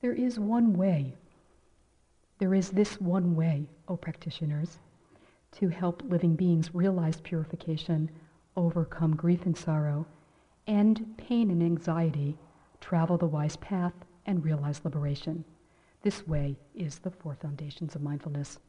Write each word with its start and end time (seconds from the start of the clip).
There 0.00 0.14
is 0.14 0.38
one 0.38 0.74
way. 0.74 1.16
There 2.38 2.54
is 2.54 2.70
this 2.70 3.00
one 3.00 3.34
way, 3.34 3.68
O 3.88 3.96
practitioners, 3.96 4.78
to 5.52 5.68
help 5.68 6.02
living 6.04 6.36
beings 6.36 6.72
realize 6.72 7.20
purification, 7.20 8.08
overcome 8.56 9.16
grief 9.16 9.44
and 9.44 9.56
sorrow, 9.56 10.06
end 10.68 11.16
pain 11.16 11.50
and 11.50 11.60
anxiety, 11.62 12.38
travel 12.80 13.18
the 13.18 13.26
wise 13.26 13.56
path, 13.56 13.94
and 14.24 14.44
realize 14.44 14.84
liberation. 14.84 15.44
This 16.02 16.28
way 16.28 16.56
is 16.76 17.00
the 17.00 17.10
four 17.10 17.34
foundations 17.34 17.96
of 17.96 18.02
mindfulness. 18.02 18.60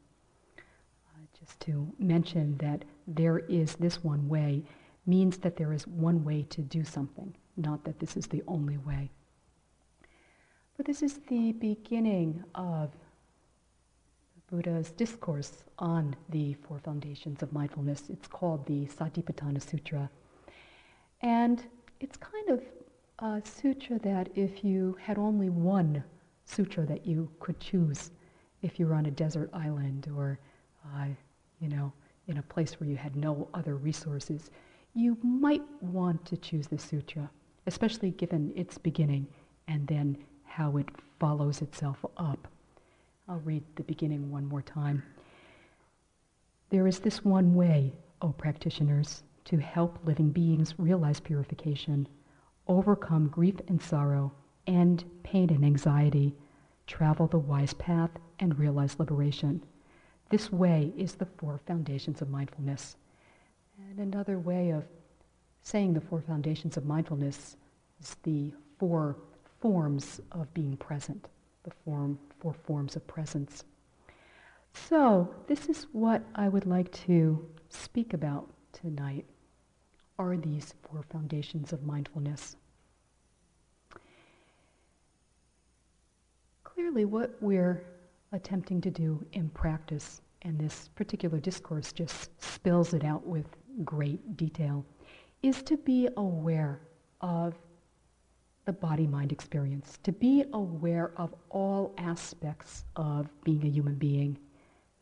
Uh, 0.58 1.20
just 1.38 1.60
to 1.60 1.92
mention 2.00 2.56
that 2.56 2.84
there 3.06 3.38
is 3.38 3.76
this 3.76 4.02
one 4.02 4.28
way 4.28 4.64
means 5.06 5.38
that 5.38 5.56
there 5.56 5.72
is 5.72 5.86
one 5.86 6.24
way 6.24 6.42
to 6.50 6.60
do 6.60 6.82
something, 6.82 7.36
not 7.56 7.84
that 7.84 8.00
this 8.00 8.16
is 8.16 8.26
the 8.26 8.42
only 8.48 8.78
way. 8.78 9.10
But 10.80 10.86
this 10.86 11.02
is 11.02 11.18
the 11.28 11.52
beginning 11.52 12.42
of 12.54 12.88
Buddha's 14.50 14.90
discourse 14.92 15.64
on 15.78 16.16
the 16.30 16.54
four 16.54 16.78
foundations 16.78 17.42
of 17.42 17.52
mindfulness. 17.52 18.04
It's 18.08 18.26
called 18.26 18.64
the 18.64 18.86
Satipatthana 18.86 19.60
Sutra. 19.60 20.08
And 21.20 21.62
it's 22.00 22.16
kind 22.16 22.48
of 22.48 22.62
a 23.18 23.42
sutra 23.44 23.98
that 23.98 24.30
if 24.34 24.64
you 24.64 24.96
had 25.02 25.18
only 25.18 25.50
one 25.50 26.02
sutra 26.46 26.86
that 26.86 27.06
you 27.06 27.30
could 27.40 27.60
choose, 27.60 28.10
if 28.62 28.80
you 28.80 28.86
were 28.86 28.94
on 28.94 29.04
a 29.04 29.10
desert 29.10 29.50
island 29.52 30.08
or, 30.16 30.38
uh, 30.96 31.08
you 31.60 31.68
know, 31.68 31.92
in 32.26 32.38
a 32.38 32.42
place 32.42 32.80
where 32.80 32.88
you 32.88 32.96
had 32.96 33.16
no 33.16 33.48
other 33.52 33.76
resources, 33.76 34.50
you 34.94 35.18
might 35.22 35.82
want 35.82 36.24
to 36.24 36.38
choose 36.38 36.68
this 36.68 36.84
sutra, 36.84 37.30
especially 37.66 38.12
given 38.12 38.50
its 38.56 38.78
beginning 38.78 39.26
and 39.68 39.86
then 39.86 40.16
how 40.50 40.76
it 40.76 40.88
follows 41.20 41.62
itself 41.62 42.04
up. 42.16 42.48
I'll 43.28 43.38
read 43.38 43.62
the 43.76 43.84
beginning 43.84 44.32
one 44.32 44.44
more 44.44 44.62
time. 44.62 45.04
There 46.70 46.88
is 46.88 46.98
this 46.98 47.24
one 47.24 47.54
way, 47.54 47.92
O 48.20 48.32
practitioners, 48.32 49.22
to 49.44 49.58
help 49.58 49.98
living 50.04 50.30
beings 50.30 50.74
realize 50.76 51.20
purification, 51.20 52.08
overcome 52.66 53.28
grief 53.28 53.54
and 53.68 53.80
sorrow, 53.80 54.32
end 54.66 55.04
pain 55.22 55.50
and 55.50 55.64
anxiety, 55.64 56.34
travel 56.88 57.28
the 57.28 57.38
wise 57.38 57.74
path, 57.74 58.10
and 58.40 58.58
realize 58.58 58.98
liberation. 58.98 59.62
This 60.30 60.50
way 60.50 60.92
is 60.96 61.14
the 61.14 61.26
four 61.26 61.60
foundations 61.64 62.22
of 62.22 62.28
mindfulness. 62.28 62.96
And 63.88 64.00
another 64.00 64.40
way 64.40 64.70
of 64.70 64.84
saying 65.62 65.94
the 65.94 66.00
four 66.00 66.20
foundations 66.20 66.76
of 66.76 66.84
mindfulness 66.84 67.56
is 68.00 68.16
the 68.24 68.52
four 68.78 69.16
forms 69.60 70.20
of 70.32 70.52
being 70.54 70.76
present, 70.76 71.28
the 71.64 71.70
form, 71.84 72.18
four 72.40 72.54
forms 72.54 72.96
of 72.96 73.06
presence. 73.06 73.64
So, 74.72 75.34
this 75.46 75.68
is 75.68 75.86
what 75.92 76.22
I 76.34 76.48
would 76.48 76.66
like 76.66 76.90
to 77.06 77.46
speak 77.68 78.14
about 78.14 78.48
tonight 78.72 79.26
are 80.18 80.36
these 80.36 80.74
four 80.82 81.02
foundations 81.10 81.72
of 81.72 81.82
mindfulness. 81.82 82.56
Clearly, 86.62 87.04
what 87.04 87.36
we're 87.40 87.84
attempting 88.32 88.80
to 88.82 88.90
do 88.90 89.24
in 89.32 89.48
practice, 89.50 90.20
and 90.42 90.58
this 90.58 90.88
particular 90.94 91.40
discourse 91.40 91.92
just 91.92 92.30
spills 92.42 92.94
it 92.94 93.04
out 93.04 93.26
with 93.26 93.46
great 93.84 94.36
detail, 94.36 94.84
is 95.42 95.62
to 95.62 95.76
be 95.76 96.08
aware 96.16 96.80
of 97.20 97.54
the 98.70 98.74
body 98.74 99.04
mind 99.04 99.32
experience, 99.32 99.98
to 100.04 100.12
be 100.12 100.44
aware 100.52 101.10
of 101.16 101.34
all 101.48 101.92
aspects 101.98 102.84
of 102.94 103.28
being 103.42 103.64
a 103.64 103.68
human 103.68 103.96
being, 103.96 104.38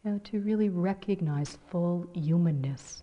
you 0.03 0.11
know, 0.11 0.19
to 0.21 0.41
really 0.41 0.71
recognize 0.71 1.59
full 1.69 2.09
humanness, 2.15 3.03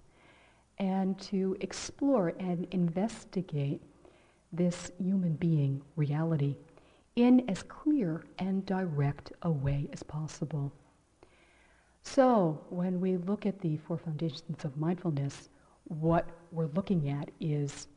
and 0.79 1.19
to 1.19 1.55
explore 1.61 2.33
and 2.39 2.65
investigate 2.71 3.79
this 4.51 4.91
human 4.97 5.35
being 5.35 5.83
reality 5.97 6.55
in 7.15 7.47
as 7.47 7.61
clear 7.61 8.25
and 8.39 8.65
direct 8.65 9.33
a 9.43 9.51
way 9.51 9.87
as 9.93 10.01
possible. 10.01 10.73
So, 12.01 12.59
when 12.69 12.99
we 12.99 13.17
look 13.17 13.45
at 13.45 13.59
the 13.59 13.77
four 13.77 13.99
foundations 13.99 14.65
of 14.65 14.75
mindfulness, 14.77 15.49
what 15.83 16.27
we're 16.51 16.73
looking 16.73 17.07
at 17.09 17.29
is 17.39 17.87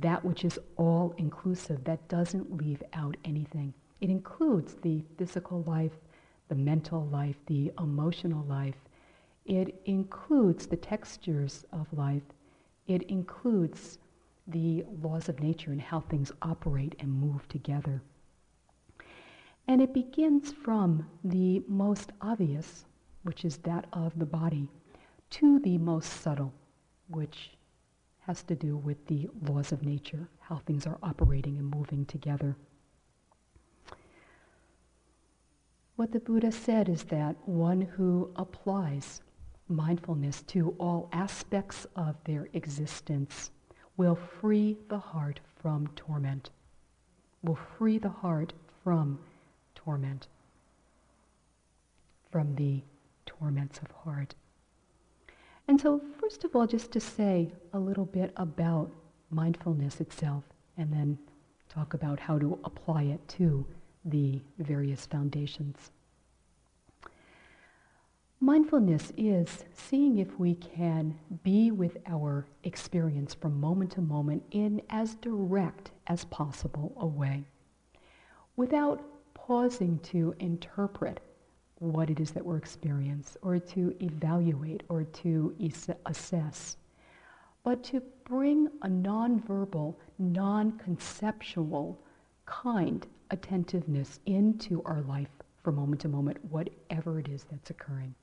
that 0.00 0.24
which 0.24 0.44
is 0.44 0.58
all 0.76 1.14
inclusive, 1.18 1.84
that 1.84 2.08
doesn't 2.08 2.56
leave 2.56 2.82
out 2.92 3.16
anything. 3.24 3.74
It 4.00 4.10
includes 4.10 4.74
the 4.74 5.02
physical 5.16 5.62
life, 5.62 5.98
the 6.48 6.54
mental 6.54 7.06
life, 7.06 7.36
the 7.46 7.72
emotional 7.78 8.44
life. 8.44 8.76
It 9.44 9.80
includes 9.86 10.66
the 10.66 10.76
textures 10.76 11.64
of 11.72 11.92
life. 11.92 12.22
It 12.86 13.02
includes 13.02 13.98
the 14.46 14.84
laws 15.02 15.28
of 15.28 15.40
nature 15.40 15.72
and 15.72 15.80
how 15.80 16.00
things 16.00 16.32
operate 16.42 16.94
and 17.00 17.12
move 17.12 17.46
together. 17.48 18.02
And 19.66 19.82
it 19.82 19.92
begins 19.92 20.52
from 20.52 21.06
the 21.24 21.62
most 21.68 22.12
obvious, 22.22 22.86
which 23.24 23.44
is 23.44 23.58
that 23.58 23.86
of 23.92 24.18
the 24.18 24.24
body, 24.26 24.70
to 25.30 25.58
the 25.58 25.76
most 25.76 26.22
subtle, 26.22 26.52
which 27.08 27.50
has 28.28 28.42
to 28.42 28.54
do 28.54 28.76
with 28.76 29.06
the 29.06 29.26
laws 29.48 29.72
of 29.72 29.82
nature, 29.82 30.28
how 30.38 30.58
things 30.58 30.86
are 30.86 30.98
operating 31.02 31.56
and 31.56 31.74
moving 31.74 32.04
together. 32.04 32.54
What 35.96 36.12
the 36.12 36.20
Buddha 36.20 36.52
said 36.52 36.90
is 36.90 37.04
that 37.04 37.36
one 37.48 37.80
who 37.80 38.30
applies 38.36 39.22
mindfulness 39.66 40.42
to 40.42 40.76
all 40.78 41.08
aspects 41.10 41.86
of 41.96 42.16
their 42.24 42.50
existence 42.52 43.50
will 43.96 44.14
free 44.14 44.76
the 44.90 44.98
heart 44.98 45.40
from 45.62 45.86
torment, 45.96 46.50
will 47.42 47.58
free 47.78 47.96
the 47.96 48.10
heart 48.10 48.52
from 48.84 49.18
torment, 49.74 50.28
from 52.30 52.54
the 52.56 52.82
torments 53.24 53.78
of 53.78 53.90
heart. 53.90 54.34
And 55.68 55.78
so, 55.78 56.00
first 56.18 56.44
of 56.44 56.56
all, 56.56 56.66
just 56.66 56.90
to 56.92 57.00
say 57.00 57.52
a 57.74 57.78
little 57.78 58.06
bit 58.06 58.32
about 58.36 58.90
mindfulness 59.30 60.00
itself, 60.00 60.44
and 60.78 60.90
then 60.90 61.18
talk 61.68 61.92
about 61.92 62.18
how 62.18 62.38
to 62.38 62.58
apply 62.64 63.02
it 63.02 63.26
to 63.28 63.66
the 64.06 64.40
various 64.58 65.04
foundations. 65.04 65.90
Mindfulness 68.40 69.12
is 69.16 69.64
seeing 69.74 70.18
if 70.18 70.38
we 70.38 70.54
can 70.54 71.18
be 71.42 71.70
with 71.72 71.98
our 72.06 72.46
experience 72.62 73.34
from 73.34 73.60
moment 73.60 73.90
to 73.92 74.00
moment 74.00 74.44
in 74.52 74.80
as 74.90 75.16
direct 75.16 75.90
as 76.06 76.24
possible 76.26 76.94
a 76.98 77.06
way 77.06 77.44
without 78.56 79.02
pausing 79.34 79.98
to 80.00 80.34
interpret 80.38 81.20
what 81.80 82.10
it 82.10 82.18
is 82.20 82.32
that 82.32 82.44
we're 82.44 82.56
experiencing 82.56 83.36
or 83.42 83.58
to 83.58 83.94
evaluate 84.00 84.82
or 84.88 85.04
to 85.04 85.54
es- 85.62 85.90
assess, 86.06 86.76
but 87.62 87.82
to 87.84 88.02
bring 88.24 88.68
a 88.82 88.88
nonverbal, 88.88 89.94
non-conceptual 90.18 91.98
kind 92.46 93.06
attentiveness 93.30 94.20
into 94.26 94.82
our 94.84 95.02
life 95.02 95.28
from 95.62 95.76
moment 95.76 96.00
to 96.00 96.08
moment, 96.08 96.38
whatever 96.50 97.18
it 97.18 97.28
is 97.28 97.44
that's 97.44 97.70
occurring. 97.70 98.14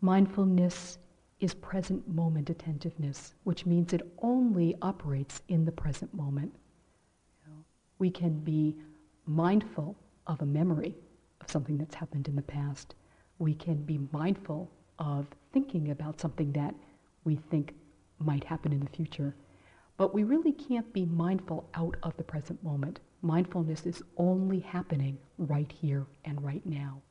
Mindfulness 0.00 0.98
is 1.40 1.54
present 1.54 2.06
moment 2.08 2.50
attentiveness, 2.50 3.34
which 3.44 3.66
means 3.66 3.92
it 3.92 4.02
only 4.22 4.76
operates 4.82 5.42
in 5.48 5.64
the 5.64 5.72
present 5.72 6.12
moment. 6.12 6.52
We 7.98 8.10
can 8.10 8.38
be 8.40 8.76
mindful 9.26 9.96
of 10.26 10.40
a 10.40 10.46
memory 10.46 10.94
of 11.40 11.50
something 11.50 11.78
that's 11.78 11.94
happened 11.94 12.28
in 12.28 12.36
the 12.36 12.42
past. 12.42 12.94
We 13.38 13.54
can 13.54 13.82
be 13.82 14.00
mindful 14.12 14.70
of 14.98 15.26
thinking 15.52 15.90
about 15.90 16.20
something 16.20 16.52
that 16.52 16.74
we 17.24 17.36
think 17.50 17.74
might 18.18 18.44
happen 18.44 18.72
in 18.72 18.80
the 18.80 18.90
future. 18.90 19.34
But 19.96 20.14
we 20.14 20.24
really 20.24 20.52
can't 20.52 20.92
be 20.92 21.06
mindful 21.06 21.68
out 21.74 21.96
of 22.02 22.16
the 22.16 22.24
present 22.24 22.62
moment. 22.62 23.00
Mindfulness 23.22 23.84
is 23.84 24.02
only 24.16 24.60
happening 24.60 25.18
right 25.36 25.70
here 25.70 26.06
and 26.24 26.42
right 26.42 26.64
now. 26.64 27.02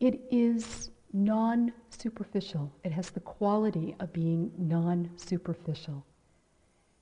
It 0.00 0.20
is 0.30 0.90
non 1.12 1.72
superficial, 1.88 2.70
it 2.84 2.92
has 2.92 3.10
the 3.10 3.20
quality 3.20 3.94
of 4.00 4.12
being 4.12 4.52
non 4.58 5.10
superficial. 5.16 6.04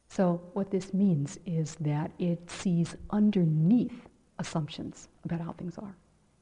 So, 0.09 0.41
what 0.53 0.71
this 0.71 0.95
means 0.95 1.39
is 1.45 1.75
that 1.77 2.13
it 2.19 2.49
sees 2.49 2.97
underneath 3.11 4.09
assumptions 4.39 5.09
about 5.25 5.41
how 5.41 5.53
things 5.53 5.79
are. 5.79 5.97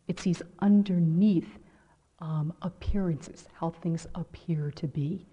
It 0.09 0.19
sees 0.19 0.43
underneath 0.61 1.59
um, 2.19 2.53
appearances, 2.63 3.47
how 3.53 3.71
things 3.71 4.07
appear 4.15 4.71
to 4.73 4.87
be. 4.87 5.27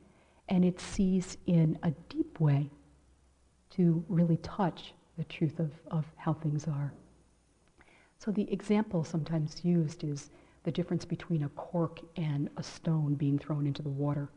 And 0.50 0.66
it 0.66 0.80
sees 0.80 1.38
in 1.46 1.78
a 1.84 1.92
deep 2.10 2.40
way 2.40 2.70
to 3.72 4.04
really 4.10 4.38
touch 4.38 4.94
the 5.18 5.24
truth 5.26 5.60
of, 5.60 5.72
of 5.92 6.06
how 6.16 6.34
things 6.34 6.68
are. 6.68 6.92
So 8.18 8.32
the 8.32 8.52
example 8.52 9.04
sometimes 9.04 9.64
used 9.64 10.04
is 10.04 10.32
the 10.64 10.72
difference 10.72 11.06
between 11.06 11.44
a 11.44 11.50
cork 11.50 12.00
and 12.18 12.50
a 12.58 12.64
stone 12.64 13.14
being 13.14 13.38
thrown 13.40 13.68
into 13.68 13.82
the 13.82 13.90
water. 13.90 14.30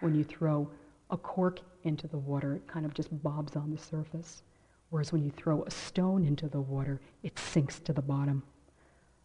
When 0.00 0.14
you 0.14 0.24
throw 0.24 0.68
a 1.10 1.16
cork 1.16 1.60
into 1.84 2.06
the 2.08 2.18
water, 2.18 2.54
it 2.54 2.66
kind 2.66 2.84
of 2.84 2.94
just 2.94 3.22
bobs 3.22 3.56
on 3.56 3.70
the 3.70 3.78
surface. 3.78 4.42
Whereas 4.90 5.12
when 5.12 5.24
you 5.24 5.30
throw 5.30 5.62
a 5.62 5.70
stone 5.70 6.24
into 6.24 6.48
the 6.48 6.60
water, 6.60 7.00
it 7.22 7.38
sinks 7.38 7.78
to 7.80 7.92
the 7.92 8.02
bottom. 8.02 8.42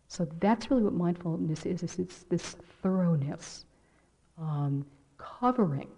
So 0.07 0.27
that's 0.39 0.69
really 0.69 0.83
what 0.83 0.93
mindfulness 0.93 1.65
is, 1.65 1.81
is 1.81 1.97
it's 1.97 2.23
this 2.23 2.55
thoroughness, 2.81 3.65
um, 4.39 4.85
covering 5.17 5.89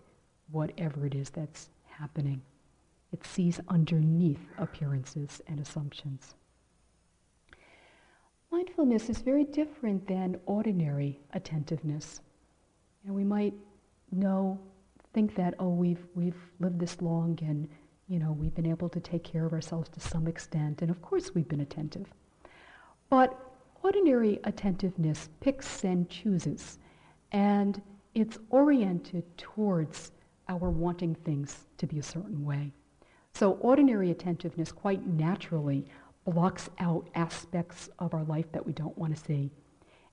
whatever 0.51 1.05
it 1.05 1.13
is 1.13 1.29
that's 1.29 1.69
happening. 1.85 2.41
It 3.11 3.25
sees 3.25 3.59
underneath 3.67 4.39
appearances 4.57 5.41
and 5.47 5.59
assumptions. 5.59 6.35
Mindfulness 8.49 9.09
is 9.09 9.17
very 9.19 9.43
different 9.43 10.07
than 10.07 10.39
ordinary 10.45 11.19
attentiveness. 11.33 12.21
And 13.05 13.13
we 13.13 13.25
might 13.25 13.53
know, 14.11 14.57
think 15.13 15.35
that, 15.35 15.55
oh, 15.59 15.69
we've, 15.69 16.05
we've 16.15 16.41
lived 16.61 16.79
this 16.79 17.01
long 17.01 17.37
and, 17.41 17.67
you 18.07 18.19
know, 18.19 18.31
we've 18.31 18.56
been 18.56 18.65
able 18.65 18.89
to 18.89 19.00
take 19.00 19.24
care 19.24 19.45
of 19.45 19.54
ourselves 19.54 19.89
to 19.89 20.00
some 20.00 20.27
extent. 20.27 20.81
And 20.81 20.89
of 20.89 21.01
course 21.01 21.36
we've 21.36 21.48
been 21.48 21.62
attentive. 21.62 22.07
But 23.09 23.38
ordinary 23.83 24.39
attentiveness 24.44 25.30
picks 25.39 25.83
and 25.83 26.09
chooses. 26.09 26.80
And 27.31 27.81
it's 28.15 28.38
oriented 28.50 29.25
towards 29.38 30.12
our 30.50 30.69
wanting 30.69 31.15
things 31.15 31.68
to 31.77 31.88
be 31.88 32.00
a 32.00 32.04
certain 32.04 32.44
way. 32.45 32.71
So 33.33 33.51
ordinary 33.54 34.12
attentiveness 34.12 34.71
quite 34.71 35.06
naturally 35.06 35.86
blocks 36.25 36.69
out 36.80 37.07
aspects 37.15 37.89
of 38.00 38.13
our 38.13 38.24
life 38.24 38.51
that 38.51 38.65
we 38.65 38.74
don't 38.74 38.98
want 38.98 39.15
to 39.15 39.24
see 39.24 39.51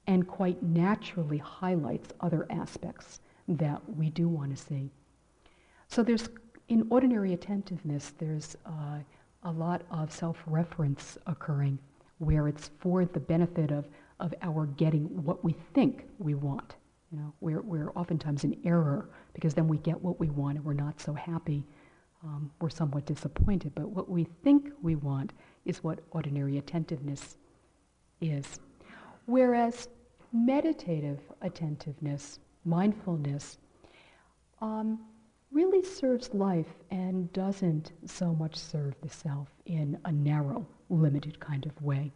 and 0.07 0.27
quite 0.27 0.63
naturally 0.63 1.39
highlights 1.39 2.11
other 2.21 2.47
aspects 2.51 3.21
that 3.49 3.81
we 3.97 4.11
do 4.11 4.29
want 4.29 4.55
to 4.55 4.63
see. 4.63 4.91
So 5.89 6.03
there's, 6.03 6.29
in 6.69 6.87
ordinary 6.91 7.33
attentiveness, 7.33 8.13
there's 8.19 8.57
uh, 8.67 8.99
a 9.43 9.53
lot 9.53 9.83
of 9.91 10.13
self-reference 10.13 11.19
occurring 11.27 11.79
where 12.19 12.49
it's 12.49 12.71
for 12.79 13.05
the 13.05 13.21
benefit 13.21 13.71
of, 13.71 13.87
of 14.21 14.35
our 14.43 14.67
getting 14.67 15.05
what 15.23 15.45
we 15.45 15.55
think 15.75 16.07
we 16.19 16.35
want. 16.35 16.77
You 17.13 17.19
know, 17.19 17.33
we're, 17.41 17.61
we're 17.61 17.91
oftentimes 17.93 18.45
in 18.45 18.57
error 18.65 19.11
because 19.35 19.55
then 19.55 19.69
we 19.69 19.79
get 19.79 20.01
what 20.01 20.19
we 20.19 20.31
want 20.31 20.57
and 20.57 20.65
we're 20.65 20.73
not 20.73 21.01
so 21.01 21.13
happy. 21.13 21.65
Um, 22.25 22.51
we're 22.61 22.71
somewhat 22.71 23.05
disappointed. 23.05 23.73
But 23.75 23.91
what 23.91 24.09
we 24.09 24.25
think 24.43 24.71
we 24.83 24.97
want 24.97 25.33
is 25.67 25.85
what 25.85 26.01
ordinary 26.11 26.57
attentiveness 26.59 27.37
is. 28.21 28.59
Whereas 29.27 29.89
meditative 30.33 31.21
attentiveness, 31.43 32.41
mindfulness, 32.65 33.59
um, 34.61 34.99
really 35.55 35.85
serves 35.85 36.35
life 36.35 36.75
and 36.91 37.33
doesn't 37.33 37.93
so 38.05 38.35
much 38.35 38.57
serve 38.57 38.95
the 39.01 39.09
self 39.09 39.49
in 39.67 39.97
a 40.05 40.11
narrow, 40.11 40.67
limited 40.91 41.39
kind 41.39 41.65
of 41.65 41.81
way. 41.81 42.13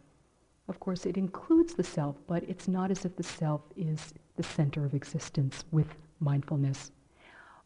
Of 0.67 0.81
course, 0.81 1.05
it 1.05 1.17
includes 1.17 1.73
the 1.73 1.83
self, 1.83 2.17
but 2.27 2.43
it's 2.43 2.67
not 2.67 2.91
as 2.91 3.05
if 3.05 3.15
the 3.15 3.23
self 3.23 3.61
is 3.77 4.13
the 4.35 4.43
center 4.43 4.83
of 4.83 4.93
existence 4.93 5.63
with 5.71 5.87
mindfulness. 6.19 6.91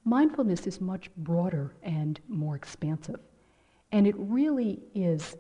Mindfulness 0.06 0.68
is 0.68 0.80
much 0.80 1.10
broader 1.18 1.74
and 1.82 2.20
more 2.28 2.56
expansive. 2.56 3.20
And 3.92 4.06
it 4.06 4.16
really 4.18 4.80
is 4.94 5.36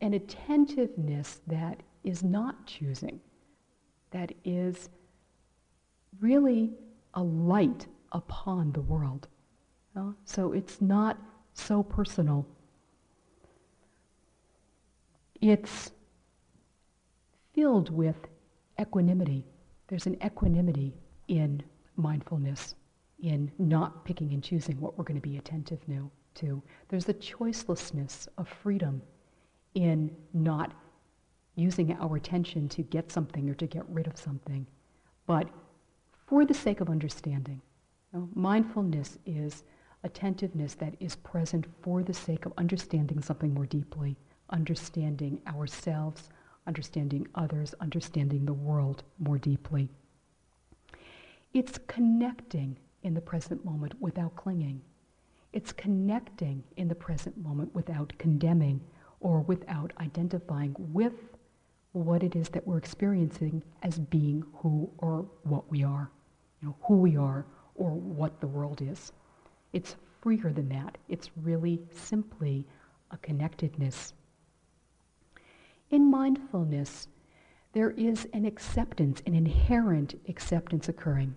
an 0.00 0.14
attentiveness 0.14 1.42
that 1.46 1.82
is 2.02 2.22
not 2.22 2.66
choosing, 2.66 3.20
that 4.10 4.32
is 4.44 4.88
really 6.20 6.72
a 7.12 7.22
light 7.22 7.86
upon 8.12 8.72
the 8.72 8.80
world. 8.80 9.28
So 10.24 10.52
it's 10.52 10.80
not 10.80 11.18
so 11.52 11.82
personal. 11.82 12.46
It's 15.40 15.92
filled 17.52 17.90
with 17.90 18.16
equanimity. 18.80 19.44
There's 19.86 20.06
an 20.06 20.16
equanimity 20.24 20.94
in 21.28 21.62
mindfulness, 21.96 22.74
in 23.22 23.52
not 23.58 24.04
picking 24.04 24.32
and 24.32 24.42
choosing 24.42 24.80
what 24.80 24.98
we're 24.98 25.04
going 25.04 25.20
to 25.20 25.28
be 25.28 25.36
attentive 25.36 25.80
to. 26.34 26.62
There's 26.88 27.08
a 27.08 27.14
choicelessness 27.14 28.26
of 28.36 28.48
freedom 28.48 29.00
in 29.74 30.10
not 30.32 30.72
using 31.54 31.96
our 32.00 32.16
attention 32.16 32.68
to 32.70 32.82
get 32.82 33.12
something 33.12 33.48
or 33.48 33.54
to 33.54 33.66
get 33.66 33.84
rid 33.88 34.08
of 34.08 34.16
something, 34.18 34.66
but 35.26 35.48
for 36.26 36.44
the 36.44 36.54
sake 36.54 36.80
of 36.80 36.90
understanding. 36.90 37.60
You 38.12 38.20
know, 38.20 38.28
mindfulness 38.34 39.18
is 39.24 39.62
attentiveness 40.04 40.74
that 40.74 40.94
is 41.00 41.16
present 41.16 41.66
for 41.82 42.02
the 42.02 42.14
sake 42.14 42.46
of 42.46 42.52
understanding 42.58 43.20
something 43.22 43.52
more 43.52 43.66
deeply, 43.66 44.16
understanding 44.50 45.40
ourselves, 45.48 46.28
understanding 46.66 47.26
others, 47.34 47.74
understanding 47.80 48.44
the 48.44 48.52
world 48.52 49.02
more 49.18 49.38
deeply. 49.38 49.88
It's 51.52 51.78
connecting 51.86 52.76
in 53.02 53.14
the 53.14 53.20
present 53.20 53.64
moment 53.64 53.94
without 54.00 54.36
clinging. 54.36 54.80
It's 55.52 55.72
connecting 55.72 56.64
in 56.76 56.88
the 56.88 56.94
present 56.94 57.36
moment 57.38 57.74
without 57.74 58.12
condemning 58.18 58.80
or 59.20 59.40
without 59.40 59.92
identifying 60.00 60.74
with 60.78 61.14
what 61.92 62.22
it 62.24 62.34
is 62.34 62.48
that 62.48 62.66
we're 62.66 62.76
experiencing 62.76 63.62
as 63.82 63.98
being 63.98 64.44
who 64.56 64.90
or 64.98 65.26
what 65.44 65.70
we 65.70 65.84
are, 65.84 66.10
you 66.60 66.68
know, 66.68 66.76
who 66.82 66.96
we 66.96 67.16
are 67.16 67.46
or 67.76 67.90
what 67.90 68.40
the 68.40 68.46
world 68.46 68.82
is. 68.82 69.12
It's 69.74 69.96
freer 70.22 70.52
than 70.52 70.68
that. 70.68 70.96
It's 71.08 71.30
really 71.42 71.82
simply 71.90 72.64
a 73.10 73.16
connectedness. 73.16 74.14
In 75.90 76.08
mindfulness, 76.10 77.08
there 77.72 77.90
is 77.90 78.28
an 78.32 78.44
acceptance, 78.44 79.20
an 79.26 79.34
inherent 79.34 80.14
acceptance 80.28 80.88
occurring. 80.88 81.34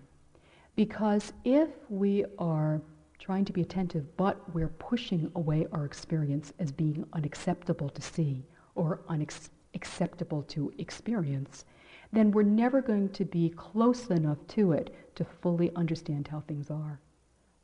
Because 0.76 1.32
if 1.44 1.68
we 1.88 2.24
are 2.38 2.80
trying 3.18 3.44
to 3.44 3.52
be 3.52 3.60
attentive, 3.60 4.16
but 4.16 4.38
we're 4.54 4.68
pushing 4.68 5.32
away 5.34 5.66
our 5.72 5.84
experience 5.84 6.52
as 6.60 6.70
being 6.70 7.04
unacceptable 7.14 7.88
to 7.88 8.00
see 8.00 8.44
or 8.76 9.00
unacceptable 9.08 10.44
to 10.44 10.72
experience, 10.78 11.64
then 12.12 12.30
we're 12.30 12.44
never 12.44 12.80
going 12.80 13.08
to 13.08 13.24
be 13.24 13.50
close 13.50 14.06
enough 14.06 14.38
to 14.46 14.70
it 14.70 14.94
to 15.16 15.24
fully 15.24 15.74
understand 15.74 16.28
how 16.28 16.38
things 16.46 16.70
are. 16.70 17.00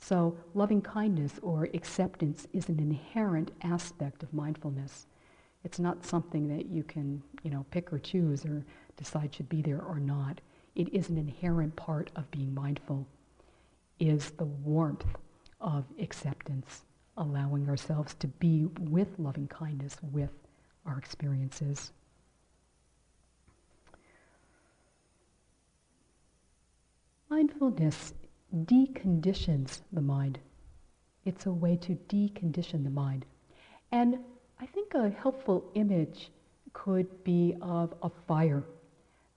So 0.07 0.37
loving 0.53 0.83
kindness 0.83 1.33
or 1.41 1.71
acceptance 1.73 2.47
is 2.53 2.69
an 2.69 2.79
inherent 2.79 3.53
aspect 3.63 4.23
of 4.23 4.35
mindfulness. 4.35 5.07
It's 5.65 5.79
not 5.79 6.05
something 6.05 6.47
that 6.55 6.67
you 6.67 6.83
can, 6.83 7.23
you 7.43 7.51
know, 7.51 7.65
pick 7.71 7.91
or 7.91 7.99
choose 7.99 8.45
or 8.45 8.67
decide 8.99 9.35
should 9.35 9.49
be 9.49 9.63
there 9.63 9.81
or 9.81 9.99
not. 9.99 10.43
It 10.75 10.93
is 10.93 11.09
an 11.09 11.17
inherent 11.17 11.75
part 11.77 12.11
of 12.17 12.31
being 12.31 12.53
mindful, 12.53 13.07
is 13.99 14.33
the 14.33 14.45
warmth 14.45 15.07
of 15.59 15.87
acceptance, 15.99 16.83
allowing 17.17 17.67
ourselves 17.71 18.13
to 18.17 18.29
be 18.29 18.67
with 18.79 19.09
loving 19.19 19.49
kindness 19.49 19.97
with 20.13 20.33
our 20.85 20.99
experiences. 20.99 21.93
Mindfulness 27.31 28.13
deconditions 28.55 29.81
the 29.93 30.01
mind. 30.01 30.39
It's 31.25 31.47
a 31.47 31.53
way 31.53 31.77
to 31.79 31.99
decondition 32.09 32.85
the 32.85 32.91
mind. 32.91 33.25
And 33.93 34.19
I 34.61 34.67
think 34.67 34.95
a 34.95 35.11
helpful 35.11 35.71
image 35.75 36.31
could 36.73 37.25
be 37.25 37.57
of 37.61 37.95
a 38.03 38.11
fire, 38.27 38.65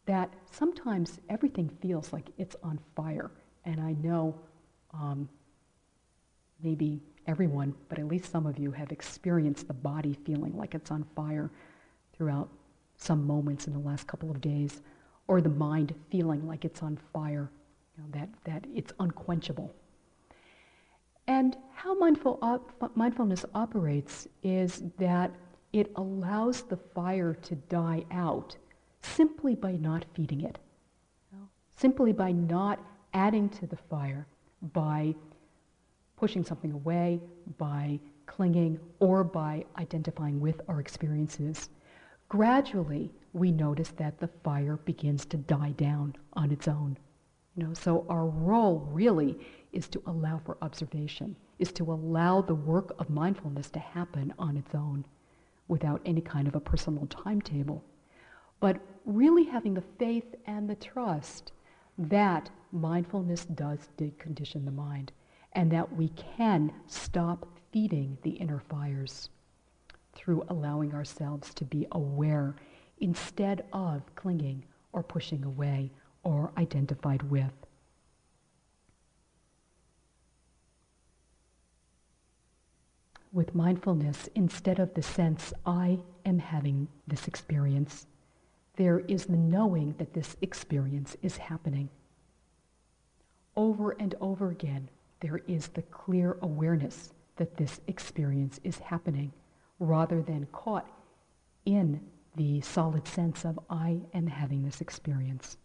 that 0.06 0.34
sometimes 0.52 1.20
everything 1.30 1.70
feels 1.82 2.14
like 2.14 2.30
it's 2.38 2.56
on 2.64 2.80
fire. 2.96 3.32
And 3.66 3.82
I 3.82 3.94
know 3.94 4.36
um, 4.94 5.30
maybe 6.64 7.02
everyone, 7.28 7.76
but 7.90 8.00
at 8.00 8.08
least 8.08 8.32
some 8.32 8.46
of 8.46 8.58
you 8.58 8.72
have 8.72 8.92
experienced 8.92 9.68
the 9.68 9.74
body 9.74 10.18
feeling 10.26 10.56
like 10.58 10.74
it's 10.74 10.92
on 10.92 11.06
fire 11.16 11.52
throughout 12.14 12.50
some 12.96 13.28
moments 13.28 13.68
in 13.68 13.74
the 13.74 13.80
last 13.80 14.08
couple 14.08 14.32
of 14.32 14.42
days, 14.42 14.82
or 15.28 15.42
the 15.42 15.50
mind 15.50 15.94
feeling 16.10 16.48
like 16.48 16.66
it's 16.66 16.82
on 16.82 16.98
fire, 17.14 17.52
know, 17.98 18.06
that, 18.12 18.30
that 18.44 18.66
it's 18.74 18.94
unquenchable. 19.00 19.74
And 21.28 21.58
how 21.74 21.94
mindful 21.94 22.40
op- 22.42 22.96
mindfulness 22.96 23.46
operates 23.54 24.28
is 24.44 24.84
that 24.98 25.32
it 25.74 25.92
allows 25.96 26.62
the 26.62 26.78
fire 26.78 27.34
to 27.34 27.56
die 27.56 28.06
out 28.12 28.56
simply 29.02 29.56
by 29.56 29.74
not 29.74 30.06
feeding 30.14 30.42
it, 30.42 30.58
know? 31.34 31.48
simply 31.76 32.14
by 32.14 32.32
not 32.32 32.80
adding 33.14 33.50
to 33.50 33.68
the 33.68 33.76
fire, 33.76 34.26
by 34.74 35.14
pushing 36.16 36.44
something 36.44 36.72
away, 36.72 37.20
by 37.58 38.00
clinging 38.26 38.80
or 39.00 39.24
by 39.24 39.66
identifying 39.78 40.40
with 40.40 40.62
our 40.68 40.80
experiences, 40.80 41.70
gradually 42.30 43.12
we 43.34 43.52
notice 43.52 43.90
that 43.90 44.20
the 44.20 44.28
fire 44.44 44.78
begins 44.78 45.26
to 45.26 45.38
die 45.38 45.72
down 45.72 46.16
on 46.34 46.52
its 46.52 46.68
own. 46.68 46.98
You 47.58 47.64
know, 47.64 47.74
so 47.74 48.06
our 48.08 48.28
role 48.28 48.88
really 48.92 49.36
is 49.74 49.88
to 49.90 50.02
allow 50.06 50.38
for 50.38 50.60
observation, 50.62 51.36
is 51.58 51.72
to 51.74 51.92
allow 51.92 52.40
the 52.40 52.54
work 52.54 52.96
of 53.00 53.10
mindfulness 53.10 53.72
to 53.72 53.80
happen 53.80 54.32
on 54.38 54.58
its 54.58 54.76
own 54.76 55.04
without 55.68 56.00
any 56.06 56.22
kind 56.22 56.48
of 56.48 56.54
a 56.54 56.60
personal 56.60 57.08
timetable. 57.08 57.84
But 58.60 58.80
really 59.06 59.44
having 59.44 59.74
the 59.74 59.84
faith 59.98 60.36
and 60.46 60.70
the 60.70 60.76
trust 60.76 61.52
that 61.98 62.52
mindfulness 62.72 63.46
does 63.46 63.90
decondition 63.98 64.64
the 64.64 64.72
mind 64.72 65.12
and 65.54 65.72
that 65.72 65.92
we 65.92 66.10
can 66.10 66.72
stop 66.86 67.48
feeding 67.72 68.20
the 68.22 68.32
inner 68.32 68.60
fires 68.60 69.30
through 70.14 70.46
allowing 70.50 70.94
ourselves 70.94 71.56
to 71.56 71.66
be 71.66 71.88
aware 71.94 72.56
instead 73.00 73.66
of 73.74 74.04
clinging 74.16 74.64
or 74.94 75.02
pushing 75.02 75.44
away 75.44 75.92
or 76.28 76.52
identified 76.58 77.24
with. 77.32 77.54
With 83.32 83.56
mindfulness, 83.56 84.28
instead 84.36 84.80
of 84.80 84.94
the 84.94 85.02
sense, 85.02 85.54
I 85.66 86.00
am 86.26 86.40
having 86.40 86.90
this 87.08 87.30
experience, 87.30 88.08
there 88.76 89.00
is 89.00 89.28
the 89.28 89.38
knowing 89.38 89.96
that 90.00 90.14
this 90.14 90.36
experience 90.42 91.16
is 91.22 91.38
happening. 91.38 91.88
Over 93.56 93.92
and 93.92 94.14
over 94.20 94.50
again, 94.50 94.90
there 95.22 95.40
is 95.48 95.70
the 95.70 95.84
clear 95.84 96.38
awareness 96.42 97.14
that 97.38 97.56
this 97.56 97.80
experience 97.88 98.60
is 98.66 98.80
happening 98.80 99.32
rather 99.80 100.22
than 100.22 100.46
caught 100.52 100.90
in 101.64 102.02
the 102.36 102.60
solid 102.60 103.08
sense 103.08 103.46
of 103.46 103.58
I 103.70 104.02
am 104.14 104.28
having 104.28 104.66
this 104.66 104.82
experience. 104.82 105.56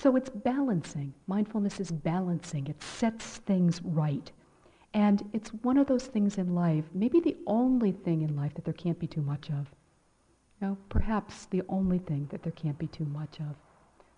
So 0.00 0.14
it's 0.14 0.30
balancing. 0.30 1.12
Mindfulness 1.26 1.80
is 1.80 1.90
balancing. 1.90 2.68
It 2.68 2.80
sets 2.80 3.38
things 3.38 3.82
right. 3.82 4.30
And 4.94 5.28
it's 5.32 5.50
one 5.50 5.76
of 5.76 5.88
those 5.88 6.06
things 6.06 6.38
in 6.38 6.54
life, 6.54 6.84
maybe 6.94 7.18
the 7.18 7.36
only 7.48 7.90
thing 7.90 8.22
in 8.22 8.36
life 8.36 8.54
that 8.54 8.64
there 8.64 8.74
can't 8.74 9.00
be 9.00 9.08
too 9.08 9.22
much 9.22 9.50
of. 9.50 9.66
You 10.60 10.68
know, 10.68 10.78
perhaps 10.88 11.46
the 11.46 11.62
only 11.68 11.98
thing 11.98 12.28
that 12.30 12.44
there 12.44 12.52
can't 12.52 12.78
be 12.78 12.86
too 12.86 13.06
much 13.06 13.40
of. 13.40 13.56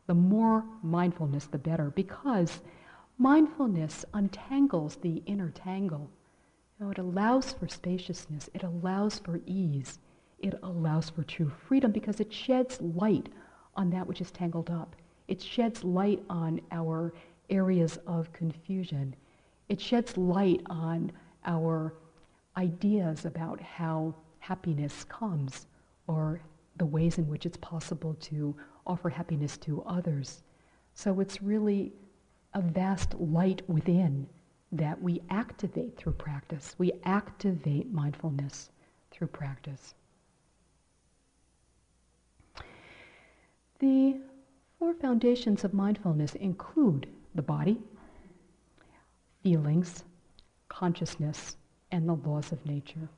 The 0.07 0.15
more 0.15 0.65
mindfulness, 0.83 1.47
the 1.47 1.57
better, 1.57 1.91
because 1.91 2.61
mindfulness 3.17 4.05
untangles 4.13 4.97
the 4.97 5.23
inner 5.25 5.51
tangle. 5.51 6.11
You 6.79 6.85
know, 6.85 6.91
it 6.91 6.99
allows 6.99 7.53
for 7.55 7.69
spaciousness. 7.69 8.51
It 8.53 8.65
allows 8.65 9.19
for 9.19 9.41
ease. 9.47 9.99
It 10.41 10.59
allows 10.63 11.09
for 11.09 11.23
true 11.23 11.49
freedom 11.49 11.91
because 11.91 12.21
it 12.21 12.33
sheds 12.33 12.83
light 12.83 13.31
on 13.77 13.89
that 13.91 14.07
which 14.07 14.21
is 14.21 14.31
tangled 14.31 14.69
up. 14.69 14.95
It 15.31 15.41
sheds 15.41 15.85
light 15.85 16.25
on 16.29 16.61
our 16.73 17.15
areas 17.51 18.01
of 18.09 18.33
confusion. 18.33 19.15
It 19.69 19.81
sheds 19.81 20.17
light 20.17 20.61
on 20.67 21.13
our 21.47 21.95
ideas 22.57 23.25
about 23.27 23.61
how 23.61 24.17
happiness 24.41 25.05
comes 25.05 25.69
or 26.09 26.41
the 26.79 26.85
ways 26.85 27.19
in 27.19 27.29
which 27.29 27.47
it's 27.47 27.59
possible 27.59 28.15
to 28.15 28.57
offer 28.89 29.09
happiness 29.09 29.57
to 29.59 29.83
others. 29.83 30.43
So 30.95 31.21
it's 31.21 31.41
really 31.41 31.93
a 32.55 32.61
vast 32.61 33.15
light 33.15 33.63
within 33.69 34.27
that 34.73 35.01
we 35.01 35.23
activate 35.31 35.97
through 35.97 36.15
practice. 36.15 36.75
We 36.77 36.91
activate 37.05 37.93
mindfulness 37.93 38.71
through 39.13 39.29
practice. 39.29 39.95
The 43.79 44.17
four 44.81 44.95
foundations 44.95 45.63
of 45.63 45.75
mindfulness 45.75 46.35
include 46.37 47.07
the 47.35 47.43
body, 47.43 47.79
feelings, 49.43 50.05
consciousness, 50.71 51.59
and 51.93 52.09
the 52.09 52.15
laws 52.15 52.51
of 52.51 52.65
nature. 52.65 53.11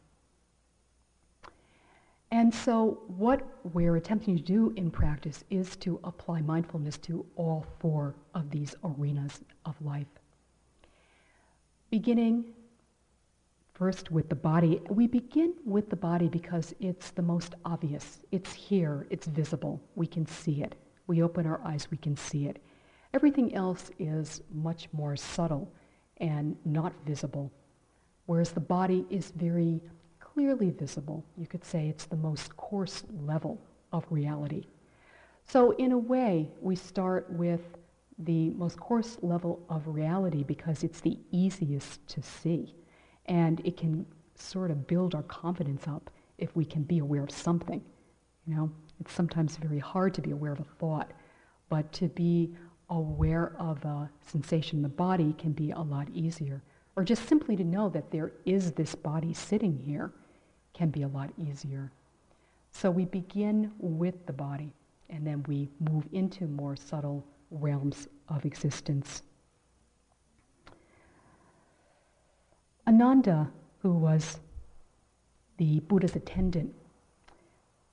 And 2.32 2.52
so, 2.52 3.02
what 3.06 3.46
we're 3.72 3.94
attempting 3.94 4.36
to 4.36 4.42
do 4.42 4.72
in 4.74 4.90
practice 4.90 5.44
is 5.50 5.76
to 5.76 6.00
apply 6.02 6.40
mindfulness 6.40 6.98
to 6.98 7.24
all 7.36 7.64
four 7.78 8.16
of 8.34 8.50
these 8.50 8.74
arenas 8.82 9.40
of 9.64 9.80
life. 9.82 10.08
Beginning 11.90 12.44
first 13.74 14.10
with 14.10 14.28
the 14.28 14.34
body, 14.34 14.80
we 14.90 15.06
begin 15.06 15.54
with 15.64 15.90
the 15.90 15.96
body 15.96 16.28
because 16.28 16.74
it's 16.80 17.10
the 17.10 17.22
most 17.22 17.54
obvious. 17.64 18.18
It's 18.32 18.52
here, 18.52 19.06
it's 19.10 19.26
visible, 19.28 19.80
we 19.94 20.08
can 20.08 20.26
see 20.26 20.62
it. 20.62 20.74
We 21.06 21.22
open 21.22 21.46
our 21.46 21.60
eyes, 21.64 21.88
we 21.90 21.98
can 21.98 22.16
see 22.16 22.46
it. 22.46 22.62
Everything 23.14 23.54
else 23.54 23.90
is 23.98 24.42
much 24.52 24.88
more 24.92 25.16
subtle 25.16 25.70
and 26.18 26.56
not 26.64 26.92
visible, 27.04 27.52
whereas 28.26 28.52
the 28.52 28.60
body 28.60 29.04
is 29.10 29.32
very 29.36 29.80
clearly 30.20 30.70
visible. 30.70 31.24
You 31.36 31.46
could 31.46 31.64
say 31.64 31.88
it's 31.88 32.06
the 32.06 32.16
most 32.16 32.56
coarse 32.56 33.04
level 33.20 33.60
of 33.92 34.04
reality. 34.10 34.64
So, 35.44 35.72
in 35.72 35.92
a 35.92 35.98
way, 35.98 36.48
we 36.60 36.76
start 36.76 37.30
with 37.30 37.60
the 38.18 38.50
most 38.50 38.78
coarse 38.78 39.18
level 39.22 39.60
of 39.68 39.86
reality 39.86 40.44
because 40.44 40.84
it's 40.84 41.00
the 41.00 41.18
easiest 41.30 42.06
to 42.08 42.22
see. 42.22 42.74
And 43.26 43.60
it 43.64 43.76
can 43.76 44.06
sort 44.34 44.70
of 44.70 44.86
build 44.86 45.14
our 45.14 45.22
confidence 45.24 45.86
up 45.86 46.10
if 46.38 46.54
we 46.56 46.64
can 46.64 46.82
be 46.82 46.98
aware 46.98 47.22
of 47.22 47.30
something. 47.30 47.82
You 48.46 48.54
know, 48.54 48.72
it's 49.02 49.12
sometimes 49.12 49.56
very 49.56 49.80
hard 49.80 50.14
to 50.14 50.22
be 50.22 50.30
aware 50.30 50.52
of 50.52 50.60
a 50.60 50.74
thought, 50.78 51.10
but 51.68 51.92
to 51.92 52.06
be 52.06 52.54
aware 52.88 53.52
of 53.58 53.84
a 53.84 54.08
sensation 54.20 54.78
in 54.78 54.82
the 54.82 54.88
body 54.88 55.34
can 55.38 55.50
be 55.50 55.72
a 55.72 55.80
lot 55.80 56.06
easier. 56.14 56.62
Or 56.94 57.02
just 57.02 57.28
simply 57.28 57.56
to 57.56 57.64
know 57.64 57.88
that 57.88 58.12
there 58.12 58.30
is 58.46 58.70
this 58.70 58.94
body 58.94 59.34
sitting 59.34 59.76
here 59.76 60.12
can 60.72 60.90
be 60.90 61.02
a 61.02 61.08
lot 61.08 61.30
easier. 61.36 61.90
So 62.70 62.92
we 62.92 63.06
begin 63.06 63.72
with 63.80 64.24
the 64.26 64.32
body 64.32 64.72
and 65.10 65.26
then 65.26 65.44
we 65.48 65.68
move 65.90 66.04
into 66.12 66.46
more 66.46 66.76
subtle 66.76 67.26
realms 67.50 68.06
of 68.28 68.44
existence. 68.44 69.22
Ananda, 72.86 73.50
who 73.80 73.94
was 73.94 74.38
the 75.56 75.80
Buddha's 75.80 76.14
attendant, 76.14 76.72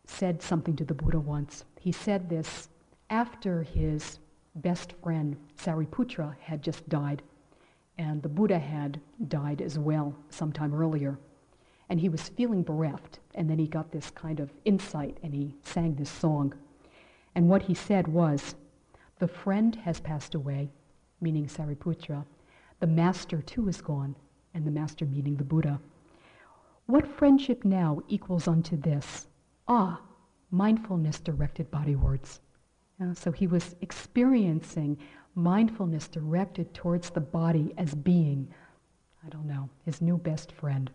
said 0.10 0.42
something 0.42 0.76
to 0.76 0.84
the 0.84 0.94
Buddha 0.94 1.20
once. 1.20 1.64
He 1.80 1.92
said 1.92 2.30
this 2.30 2.70
after 3.10 3.64
his 3.64 4.20
best 4.56 4.94
friend 5.04 5.38
Sariputra 5.58 6.36
had 6.42 6.62
just 6.62 6.90
died, 6.90 7.22
and 7.98 8.22
the 8.22 8.30
Buddha 8.30 8.60
had 8.60 9.00
died 9.28 9.62
as 9.62 9.78
well 9.78 10.16
sometime 10.30 10.74
earlier. 10.74 11.18
And 11.90 12.00
he 12.00 12.10
was 12.10 12.30
feeling 12.30 12.64
bereft, 12.64 13.20
and 13.36 13.50
then 13.50 13.60
he 13.60 13.68
got 13.68 13.92
this 13.92 14.10
kind 14.12 14.40
of 14.40 14.52
insight, 14.66 15.18
and 15.24 15.34
he 15.34 15.56
sang 15.64 15.96
this 15.96 16.10
song. 16.10 16.54
And 17.36 17.48
what 17.48 17.64
he 17.64 17.74
said 17.74 18.08
was, 18.08 18.56
The 19.20 19.28
friend 19.28 19.76
has 19.76 20.00
passed 20.00 20.36
away, 20.36 20.70
meaning 21.22 21.48
Sariputra. 21.48 22.26
The 22.80 22.88
master 22.88 23.42
too 23.42 23.68
is 23.68 23.82
gone, 23.82 24.16
and 24.54 24.66
the 24.66 24.72
master 24.72 25.06
meaning 25.06 25.38
the 25.38 25.44
Buddha. 25.44 25.80
What 26.88 27.08
friendship 27.08 27.64
now 27.64 28.02
equals 28.08 28.48
unto 28.48 28.76
this? 28.76 29.28
Ah, 29.72 30.02
mindfulness 30.50 31.20
directed 31.20 31.70
body 31.70 31.96
words. 31.96 32.42
Uh, 33.00 33.14
so 33.14 33.32
he 33.32 33.46
was 33.46 33.76
experiencing 33.82 34.98
mindfulness 35.36 36.08
directed 36.08 36.74
towards 36.74 37.12
the 37.12 37.22
body 37.22 37.72
as 37.78 37.94
being, 37.94 38.52
I 39.24 39.30
don't 39.30 39.46
know, 39.46 39.70
his 39.86 40.02
new 40.02 40.18
best 40.18 40.52
friend. 40.54 40.90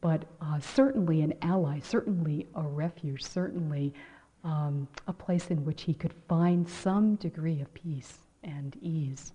But 0.00 0.24
uh, 0.40 0.60
certainly 0.60 1.22
an 1.22 1.34
ally, 1.42 1.80
certainly 1.80 2.46
a 2.54 2.62
refuge, 2.62 3.24
certainly 3.24 3.92
um, 4.44 4.86
a 5.08 5.12
place 5.12 5.48
in 5.48 5.64
which 5.64 5.82
he 5.82 5.92
could 5.92 6.14
find 6.28 6.68
some 6.68 7.16
degree 7.16 7.60
of 7.60 7.74
peace 7.74 8.18
and 8.44 8.76
ease, 8.80 9.32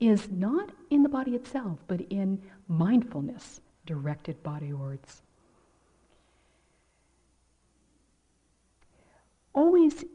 is 0.00 0.28
not 0.28 0.70
in 0.90 1.04
the 1.04 1.08
body 1.08 1.36
itself, 1.36 1.78
but 1.86 2.00
in 2.10 2.42
mindfulness 2.66 3.60
directed 3.86 4.42
body 4.42 4.72
words. 4.72 5.22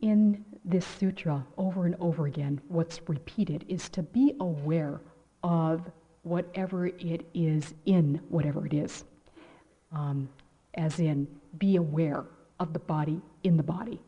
In 0.02 0.44
this 0.66 0.86
sutra, 0.86 1.46
over 1.58 1.86
and 1.86 1.96
over 2.00 2.26
again, 2.28 2.62
what's 2.68 3.02
repeated 3.10 3.66
is 3.68 3.90
to 3.90 4.02
be 4.04 4.36
aware 4.40 5.02
of 5.44 5.92
whatever 6.24 6.88
it 6.88 7.26
is 7.34 7.74
in 7.86 8.20
whatever 8.30 8.66
it 8.66 8.74
is. 8.74 9.04
Um, 9.92 10.30
as 10.76 11.00
in, 11.00 11.28
be 11.58 11.76
aware 11.76 12.26
of 12.60 12.74
the 12.74 12.80
body 12.80 13.22
in 13.44 13.58
the 13.58 13.64
body. 13.64 14.00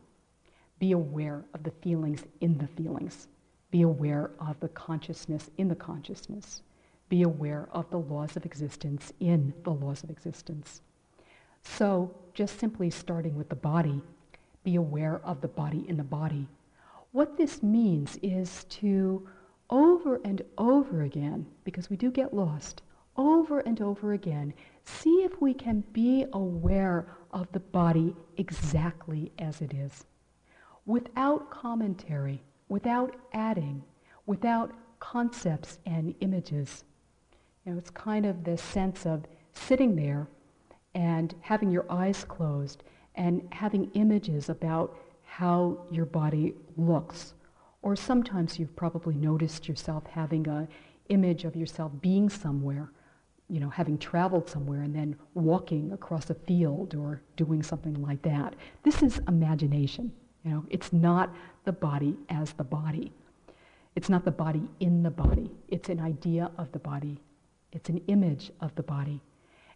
Be 0.80 0.94
aware 0.94 1.44
of 1.54 1.64
the 1.64 1.72
feelings 1.72 2.24
in 2.42 2.58
the 2.58 2.68
feelings. 2.68 3.28
Be 3.72 3.82
aware 3.84 4.32
of 4.40 4.60
the 4.60 4.70
consciousness 4.70 5.50
in 5.58 5.68
the 5.68 5.76
consciousness. 5.76 6.62
be 7.10 7.22
aware 7.24 7.68
of 7.72 7.90
the 7.90 7.98
laws 8.00 8.36
of 8.36 8.46
existence 8.46 9.14
in 9.20 9.54
the 9.64 9.72
laws 9.72 10.04
of 10.04 10.10
existence. 10.10 10.82
So, 11.62 12.12
just 12.34 12.60
simply 12.60 12.90
starting 12.90 13.36
with 13.36 13.50
the 13.50 13.56
body, 13.56 14.02
be 14.66 14.76
aware 14.76 15.22
of 15.24 15.40
the 15.40 15.48
body 15.48 15.86
in 15.88 15.96
the 15.96 16.04
body. 16.04 16.50
What 17.14 17.38
this 17.38 17.64
means 17.64 18.20
is 18.22 18.66
to 18.66 19.26
over 19.70 20.20
and 20.26 20.42
over 20.58 21.04
again, 21.04 21.46
because 21.64 21.90
we 21.90 21.96
do 21.96 22.12
get 22.12 22.34
lost, 22.34 22.82
over 23.16 23.60
and 23.62 23.80
over 23.82 24.12
again, 24.14 24.54
see 24.84 25.24
if 25.24 25.42
we 25.42 25.54
can 25.54 25.84
be 25.94 26.26
aware 26.34 27.08
of 27.32 27.50
the 27.54 27.62
body 27.62 28.14
exactly 28.38 29.32
as 29.40 29.62
it 29.62 29.74
is, 29.74 30.06
without 30.86 31.50
commentary, 31.50 32.44
without 32.68 33.16
adding, 33.34 33.82
without 34.26 34.74
concepts 35.00 35.80
and 35.86 36.14
images. 36.20 36.84
You 37.66 37.72
know, 37.72 37.78
it's 37.78 37.90
kind 37.90 38.26
of 38.26 38.44
this 38.44 38.62
sense 38.62 39.06
of 39.06 39.26
sitting 39.54 39.96
there 39.96 40.28
and 40.94 41.34
having 41.42 41.72
your 41.72 41.86
eyes 41.90 42.24
closed 42.24 42.84
and 43.16 43.48
having 43.52 43.90
images 43.94 44.50
about 44.50 44.98
how 45.24 45.78
your 45.92 46.06
body 46.06 46.54
looks. 46.78 47.34
Or 47.82 47.96
sometimes 47.96 48.58
you've 48.58 48.76
probably 48.76 49.16
noticed 49.16 49.68
yourself 49.68 50.06
having 50.08 50.48
an 50.48 50.68
image 51.10 51.44
of 51.44 51.56
yourself 51.56 51.92
being 52.02 52.30
somewhere, 52.30 52.90
you 53.50 53.60
know, 53.60 53.70
having 53.70 53.98
traveled 53.98 54.50
somewhere 54.50 54.82
and 54.82 54.96
then 54.96 55.16
walking 55.34 55.92
across 55.92 56.30
a 56.30 56.36
field 56.36 56.96
or 56.96 57.22
doing 57.36 57.62
something 57.62 58.02
like 58.02 58.22
that. 58.24 58.56
This 58.84 59.04
is 59.04 59.20
imagination. 59.28 60.12
You 60.44 60.52
know, 60.52 60.66
it's 60.70 60.94
not 60.94 61.34
the 61.64 61.72
body 61.72 62.16
as 62.30 62.54
the 62.54 62.64
body. 62.64 63.12
It's 63.96 64.10
not 64.10 64.26
the 64.26 64.32
body 64.32 64.68
in 64.80 65.04
the 65.04 65.12
body. 65.12 65.52
It's 65.70 65.90
an 65.90 66.00
idea 66.00 66.52
of 66.58 66.72
the 66.72 66.80
body 66.80 67.20
it's 67.76 67.90
an 67.90 68.02
image 68.08 68.52
of 68.62 68.74
the 68.76 68.84
body. 68.84 69.22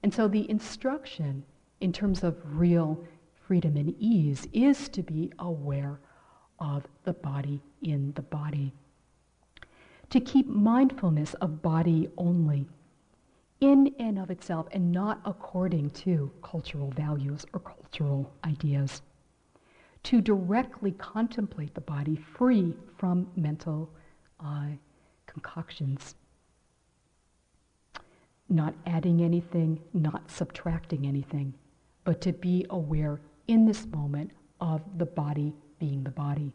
And 0.01 0.11
so 0.11 0.27
the 0.27 0.49
instruction 0.49 1.43
in 1.81 1.91
terms 1.91 2.23
of 2.23 2.37
real 2.45 3.03
freedom 3.49 3.77
and 3.77 3.95
ease 3.97 4.47
is 4.53 4.87
to 4.89 5.01
be 5.01 5.33
aware 5.39 5.99
of 6.59 6.85
the 7.03 7.13
body 7.13 7.59
in 7.81 8.11
the 8.11 8.21
body. 8.21 8.71
To 10.11 10.19
keep 10.19 10.45
mindfulness 10.45 11.33
of 11.33 11.59
body 11.63 12.11
only 12.15 12.67
in 13.59 13.95
and 13.97 14.19
of 14.19 14.29
itself 14.29 14.67
and 14.71 14.91
not 14.91 15.19
according 15.25 15.89
to 16.05 16.31
cultural 16.43 16.91
values 16.91 17.43
or 17.51 17.59
cultural 17.61 18.31
ideas. 18.45 19.01
To 20.03 20.21
directly 20.21 20.91
contemplate 20.91 21.73
the 21.73 21.81
body 21.81 22.17
free 22.17 22.75
from 22.99 23.31
mental 23.35 23.89
uh, 24.39 24.67
concoctions 25.25 26.13
not 28.47 28.75
adding 28.85 29.21
anything, 29.21 29.79
not 29.93 30.29
subtracting 30.29 31.07
anything, 31.07 31.53
but 32.03 32.19
to 32.21 32.33
be 32.33 32.65
aware 32.71 33.19
in 33.49 33.65
this 33.65 33.87
moment 33.87 34.29
of 34.61 34.79
the 34.99 35.07
body 35.07 35.51
being 35.79 36.03
the 36.03 36.11
body. 36.11 36.53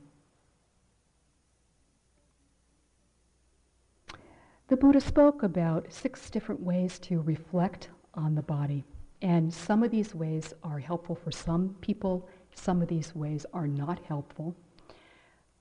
The 4.69 4.77
Buddha 4.77 5.01
spoke 5.01 5.43
about 5.43 5.93
six 5.93 6.31
different 6.31 6.63
ways 6.63 7.01
to 7.01 7.21
reflect 7.21 7.89
on 8.15 8.37
the 8.37 8.43
body. 8.43 8.85
And 9.23 9.53
some 9.53 9.83
of 9.83 9.91
these 9.91 10.15
ways 10.15 10.55
are 10.63 10.79
helpful 10.79 11.17
for 11.17 11.33
some 11.33 11.75
people, 11.81 12.29
some 12.55 12.81
of 12.81 12.87
these 12.87 13.13
ways 13.13 13.45
are 13.53 13.67
not 13.67 13.99
helpful 14.07 14.55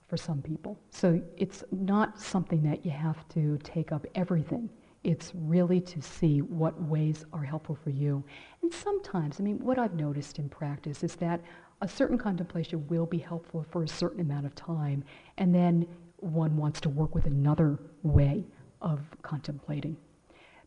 for 0.07 0.17
some 0.17 0.39
people. 0.39 0.79
So 0.91 1.19
it's 1.35 1.63
not 1.71 2.21
something 2.21 2.61
that 2.61 2.85
you 2.85 2.91
have 2.91 3.27
to 3.29 3.57
take 3.63 3.91
up 3.91 4.05
everything. 4.13 4.69
It's 5.03 5.33
really 5.35 5.81
to 5.81 6.01
see 6.01 6.41
what 6.41 6.81
ways 6.81 7.25
are 7.33 7.43
helpful 7.43 7.77
for 7.83 7.89
you. 7.89 8.23
And 8.61 8.73
sometimes, 8.73 9.39
I 9.39 9.43
mean, 9.43 9.59
what 9.59 9.77
I've 9.77 9.95
noticed 9.95 10.39
in 10.39 10.47
practice 10.47 11.03
is 11.03 11.15
that 11.15 11.41
a 11.81 11.87
certain 11.87 12.17
contemplation 12.17 12.87
will 12.87 13.05
be 13.05 13.17
helpful 13.17 13.65
for 13.69 13.83
a 13.83 13.87
certain 13.87 14.21
amount 14.21 14.45
of 14.45 14.55
time, 14.55 15.03
and 15.37 15.53
then 15.53 15.85
one 16.17 16.55
wants 16.55 16.79
to 16.81 16.89
work 16.89 17.13
with 17.13 17.25
another 17.25 17.77
way 18.03 18.45
of 18.81 19.01
contemplating. 19.21 19.97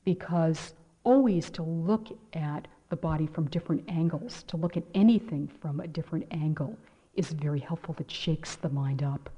Because 0.04 0.74
always 1.04 1.48
to 1.50 1.62
look 1.62 2.08
at 2.34 2.68
the 2.90 2.96
body 2.96 3.26
from 3.26 3.48
different 3.48 3.82
angles, 3.88 4.42
to 4.48 4.58
look 4.58 4.76
at 4.76 4.84
anything 4.94 5.48
from 5.60 5.80
a 5.80 5.88
different 5.88 6.26
angle, 6.30 6.76
is 7.14 7.30
very 7.30 7.60
helpful. 7.60 7.96
It 7.98 8.10
shakes 8.10 8.56
the 8.56 8.68
mind 8.68 9.02
up. 9.02 9.30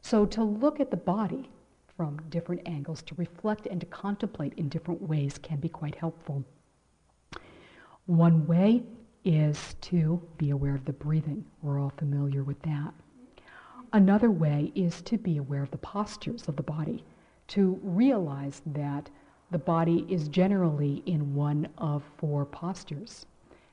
So 0.00 0.24
to 0.26 0.42
look 0.42 0.80
at 0.80 0.90
the 0.90 0.96
body 0.96 1.50
from 1.96 2.20
different 2.28 2.62
angles, 2.66 3.02
to 3.02 3.14
reflect 3.16 3.66
and 3.66 3.80
to 3.80 3.86
contemplate 3.86 4.54
in 4.56 4.68
different 4.68 5.02
ways 5.02 5.38
can 5.38 5.58
be 5.60 5.68
quite 5.68 5.94
helpful. 5.94 6.44
One 8.06 8.46
way 8.46 8.82
is 9.24 9.74
to 9.82 10.20
be 10.36 10.50
aware 10.50 10.74
of 10.74 10.84
the 10.84 10.92
breathing. 10.92 11.44
We're 11.62 11.80
all 11.80 11.92
familiar 11.96 12.42
with 12.42 12.60
that. 12.62 12.92
Another 13.92 14.30
way 14.30 14.72
is 14.74 15.00
to 15.02 15.16
be 15.16 15.38
aware 15.38 15.62
of 15.62 15.70
the 15.70 15.78
postures 15.78 16.48
of 16.48 16.56
the 16.56 16.62
body, 16.62 17.04
to 17.48 17.78
realize 17.82 18.60
that 18.66 19.08
the 19.50 19.58
body 19.58 20.04
is 20.08 20.28
generally 20.28 21.02
in 21.06 21.34
one 21.34 21.68
of 21.78 22.02
four 22.18 22.44
postures 22.44 23.26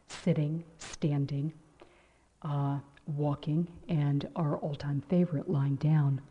sitting, 0.07 0.63
standing, 0.77 1.51
uh, 2.43 2.77
walking, 3.07 3.67
and 3.89 4.27
our 4.35 4.57
all 4.57 4.75
time 4.75 5.01
favorite, 5.09 5.49
lying 5.49 5.75
down. 5.75 6.21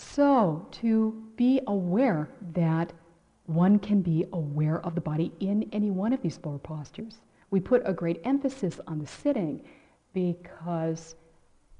So, 0.00 0.66
to 0.72 1.12
be 1.36 1.60
aware 1.66 2.30
that 2.54 2.94
one 3.44 3.78
can 3.78 4.00
be 4.00 4.24
aware 4.32 4.80
of 4.84 4.94
the 4.94 5.00
body 5.00 5.30
in 5.40 5.68
any 5.72 5.90
one 5.90 6.14
of 6.14 6.22
these 6.22 6.38
four 6.38 6.58
postures. 6.58 7.20
We 7.50 7.60
put 7.60 7.82
a 7.84 7.92
great 7.92 8.22
emphasis 8.24 8.80
on 8.86 8.98
the 8.98 9.06
sitting 9.06 9.62
because 10.14 11.16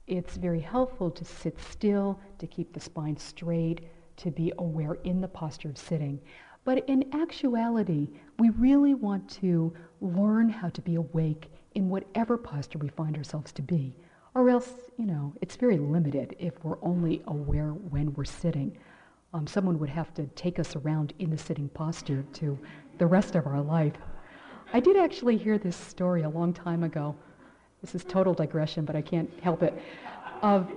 it's 0.07 0.37
very 0.37 0.61
helpful 0.61 1.11
to 1.11 1.25
sit 1.25 1.59
still, 1.59 2.21
to 2.39 2.47
keep 2.47 2.75
the 2.75 2.81
spine 2.81 3.17
straight, 3.17 3.89
to 4.19 4.31
be 4.31 4.53
aware 4.59 4.99
in 5.05 5.23
the 5.23 5.29
posture 5.29 5.71
of 5.71 5.79
sitting. 5.79 6.21
But 6.65 6.87
in 6.89 7.13
actuality, 7.15 8.11
we 8.39 8.51
really 8.51 8.95
want 8.95 9.31
to 9.41 9.73
learn 10.03 10.51
how 10.51 10.69
to 10.69 10.83
be 10.83 10.97
awake 10.97 11.51
in 11.75 11.89
whatever 11.89 12.37
posture 12.37 12.79
we 12.79 12.89
find 12.89 13.17
ourselves 13.17 13.51
to 13.53 13.63
be. 13.63 13.97
Or 14.35 14.49
else, 14.49 14.73
you 14.97 15.07
know, 15.07 15.33
it's 15.41 15.57
very 15.57 15.79
limited 15.79 16.37
if 16.39 16.63
we're 16.63 16.79
only 16.83 17.23
aware 17.27 17.71
when 17.71 18.13
we're 18.15 18.25
sitting. 18.25 18.79
Um, 19.35 19.47
someone 19.47 19.79
would 19.81 19.91
have 19.91 20.15
to 20.15 20.27
take 20.29 20.59
us 20.59 20.77
around 20.77 21.13
in 21.19 21.31
the 21.31 21.39
sitting 21.39 21.69
posture 21.69 22.25
to 22.35 22.59
the 22.99 23.07
rest 23.07 23.35
of 23.35 23.47
our 23.47 23.61
life. 23.61 23.95
I 24.73 24.79
did 24.79 24.97
actually 24.97 25.37
hear 25.37 25.59
this 25.59 25.77
story 25.77 26.23
a 26.23 26.29
long 26.29 26.53
time 26.53 26.85
ago. 26.85 27.17
This 27.81 27.95
is 27.95 28.05
total 28.05 28.33
digression, 28.33 28.85
but 28.85 28.95
I 28.95 29.03
can't 29.03 29.31
help 29.43 29.65
it. 29.65 29.81
Of, 30.43 30.71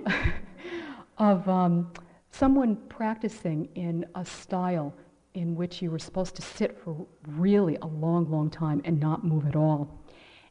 of 1.18 1.48
um, 1.48 1.92
someone 2.32 2.76
practicing 2.88 3.68
in 3.76 4.04
a 4.16 4.24
style 4.24 4.92
in 5.34 5.54
which 5.54 5.80
you 5.80 5.90
were 5.90 5.98
supposed 5.98 6.34
to 6.36 6.42
sit 6.42 6.76
for 6.76 7.06
really 7.28 7.76
a 7.82 7.86
long, 7.86 8.28
long 8.30 8.50
time 8.50 8.80
and 8.84 8.98
not 8.98 9.24
move 9.24 9.46
at 9.46 9.54
all. 9.54 10.02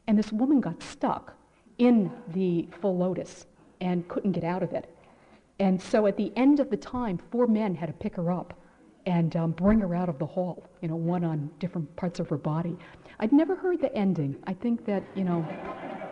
And 0.06 0.18
this 0.18 0.32
woman 0.32 0.60
got 0.60 0.82
stuck 0.82 1.34
in 1.78 2.10
the 2.28 2.68
full 2.80 2.96
lotus 2.96 3.46
and 3.80 4.06
couldn't 4.08 4.32
get 4.32 4.44
out 4.44 4.62
of 4.62 4.72
it. 4.72 4.88
And 5.58 5.80
so 5.80 6.06
at 6.06 6.16
the 6.16 6.32
end 6.36 6.60
of 6.60 6.70
the 6.70 6.76
time, 6.76 7.18
four 7.30 7.46
men 7.46 7.74
had 7.74 7.86
to 7.86 7.92
pick 7.92 8.16
her 8.16 8.30
up 8.30 8.54
and 9.06 9.36
um, 9.36 9.52
bring 9.52 9.80
her 9.80 9.94
out 9.94 10.08
of 10.08 10.18
the 10.18 10.26
hall, 10.26 10.64
you 10.80 10.88
know, 10.88 10.96
one 10.96 11.24
on 11.24 11.50
different 11.58 11.94
parts 11.96 12.20
of 12.20 12.28
her 12.28 12.38
body. 12.38 12.76
I'd 13.20 13.32
never 13.32 13.54
heard 13.54 13.80
the 13.80 13.94
ending. 13.94 14.36
I 14.46 14.54
think 14.54 14.84
that, 14.86 15.04
you 15.14 15.24
know, 15.24 15.46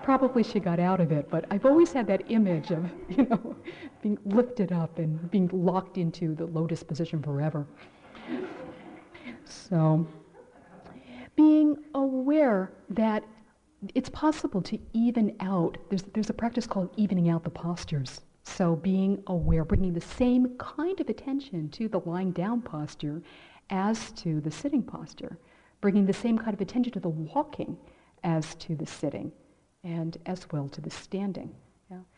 probably 0.02 0.42
she 0.42 0.60
got 0.60 0.78
out 0.78 1.00
of 1.00 1.10
it, 1.10 1.28
but 1.30 1.46
I've 1.50 1.64
always 1.64 1.92
had 1.92 2.06
that 2.08 2.22
image 2.28 2.70
of, 2.70 2.90
you 3.08 3.26
know, 3.28 3.56
being 4.02 4.18
lifted 4.24 4.72
up 4.72 4.98
and 4.98 5.30
being 5.30 5.48
locked 5.52 5.98
into 5.98 6.34
the 6.34 6.46
lotus 6.46 6.82
position 6.82 7.22
forever. 7.22 7.66
So, 9.44 10.06
being 11.34 11.76
aware 11.94 12.72
that 12.90 13.24
it's 13.94 14.08
possible 14.08 14.62
to 14.62 14.78
even 14.92 15.36
out. 15.40 15.78
There's, 15.88 16.02
there's 16.14 16.30
a 16.30 16.34
practice 16.34 16.66
called 16.66 16.90
evening 16.96 17.28
out 17.28 17.44
the 17.44 17.50
postures. 17.50 18.20
So 18.44 18.76
being 18.76 19.22
aware, 19.26 19.64
bringing 19.64 19.92
the 19.92 20.00
same 20.00 20.56
kind 20.58 21.00
of 21.00 21.08
attention 21.08 21.68
to 21.70 21.88
the 21.88 22.00
lying 22.00 22.32
down 22.32 22.60
posture 22.62 23.22
as 23.70 24.12
to 24.12 24.40
the 24.40 24.50
sitting 24.50 24.82
posture, 24.82 25.38
bringing 25.80 26.06
the 26.06 26.12
same 26.12 26.38
kind 26.38 26.54
of 26.54 26.60
attention 26.60 26.92
to 26.92 27.00
the 27.00 27.08
walking 27.08 27.76
as 28.24 28.54
to 28.56 28.74
the 28.76 28.86
sitting, 28.86 29.32
and 29.84 30.18
as 30.26 30.46
well 30.52 30.68
to 30.68 30.80
the 30.80 30.90
standing. 30.90 31.54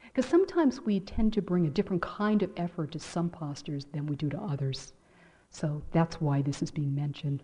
Because 0.06 0.30
sometimes 0.30 0.80
we 0.82 1.00
tend 1.00 1.32
to 1.32 1.42
bring 1.42 1.66
a 1.66 1.70
different 1.70 2.02
kind 2.02 2.42
of 2.42 2.50
effort 2.56 2.92
to 2.92 2.98
some 2.98 3.28
postures 3.28 3.86
than 3.86 4.06
we 4.06 4.16
do 4.16 4.28
to 4.28 4.38
others. 4.38 4.92
So 5.50 5.82
that's 5.92 6.20
why 6.20 6.42
this 6.42 6.62
is 6.62 6.70
being 6.70 6.94
mentioned. 6.94 7.42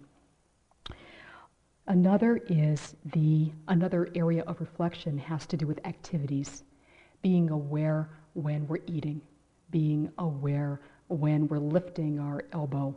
Another 1.91 2.37
is 2.49 2.95
the, 3.17 3.51
another 3.67 4.11
area 4.15 4.45
of 4.47 4.61
reflection 4.61 5.19
has 5.19 5.45
to 5.47 5.57
do 5.57 5.67
with 5.67 5.85
activities, 5.85 6.63
being 7.21 7.51
aware 7.51 8.11
when 8.35 8.65
we're 8.69 8.79
eating, 8.87 9.21
being 9.73 10.09
aware 10.19 10.81
when 11.09 11.49
we're 11.49 11.59
lifting 11.59 12.21
our 12.21 12.45
elbow, 12.53 12.95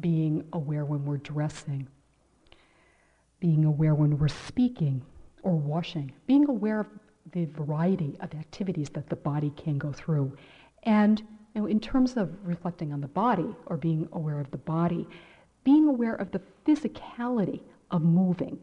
being 0.00 0.42
aware 0.52 0.84
when 0.84 1.04
we're 1.04 1.18
dressing, 1.18 1.86
being 3.38 3.64
aware 3.64 3.94
when 3.94 4.18
we're 4.18 4.26
speaking 4.26 5.00
or 5.44 5.54
washing, 5.54 6.10
being 6.26 6.48
aware 6.48 6.80
of 6.80 6.88
the 7.30 7.44
variety 7.44 8.16
of 8.18 8.34
activities 8.34 8.88
that 8.90 9.08
the 9.08 9.14
body 9.14 9.52
can 9.56 9.78
go 9.78 9.92
through. 9.92 10.36
And 10.82 11.20
you 11.54 11.60
know, 11.60 11.66
in 11.68 11.78
terms 11.78 12.16
of 12.16 12.36
reflecting 12.42 12.92
on 12.92 13.00
the 13.00 13.06
body 13.06 13.54
or 13.66 13.76
being 13.76 14.08
aware 14.10 14.40
of 14.40 14.50
the 14.50 14.58
body, 14.58 15.06
being 15.62 15.86
aware 15.86 16.16
of 16.16 16.32
the 16.32 16.40
physicality 16.66 17.60
of 17.90 18.02
moving 18.02 18.58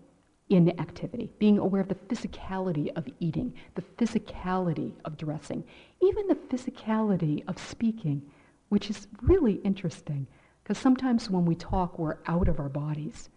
in 0.50 0.80
activity, 0.80 1.32
being 1.40 1.58
aware 1.58 1.82
of 1.82 1.88
the 1.88 1.96
physicality 1.96 2.96
of 2.96 3.08
eating, 3.20 3.54
the 3.74 3.82
physicality 3.82 4.94
of 5.04 5.18
dressing, 5.18 5.64
even 6.02 6.28
the 6.28 6.36
physicality 6.36 7.44
of 7.48 7.58
speaking, 7.58 8.22
which 8.70 8.90
is 8.90 9.08
really 9.22 9.54
interesting 9.64 10.28
because 10.64 10.78
sometimes 10.78 11.30
when 11.30 11.46
we 11.46 11.56
talk, 11.56 11.98
we're 12.00 12.18
out 12.28 12.48
of 12.48 12.60
our 12.60 12.70
bodies 12.70 13.30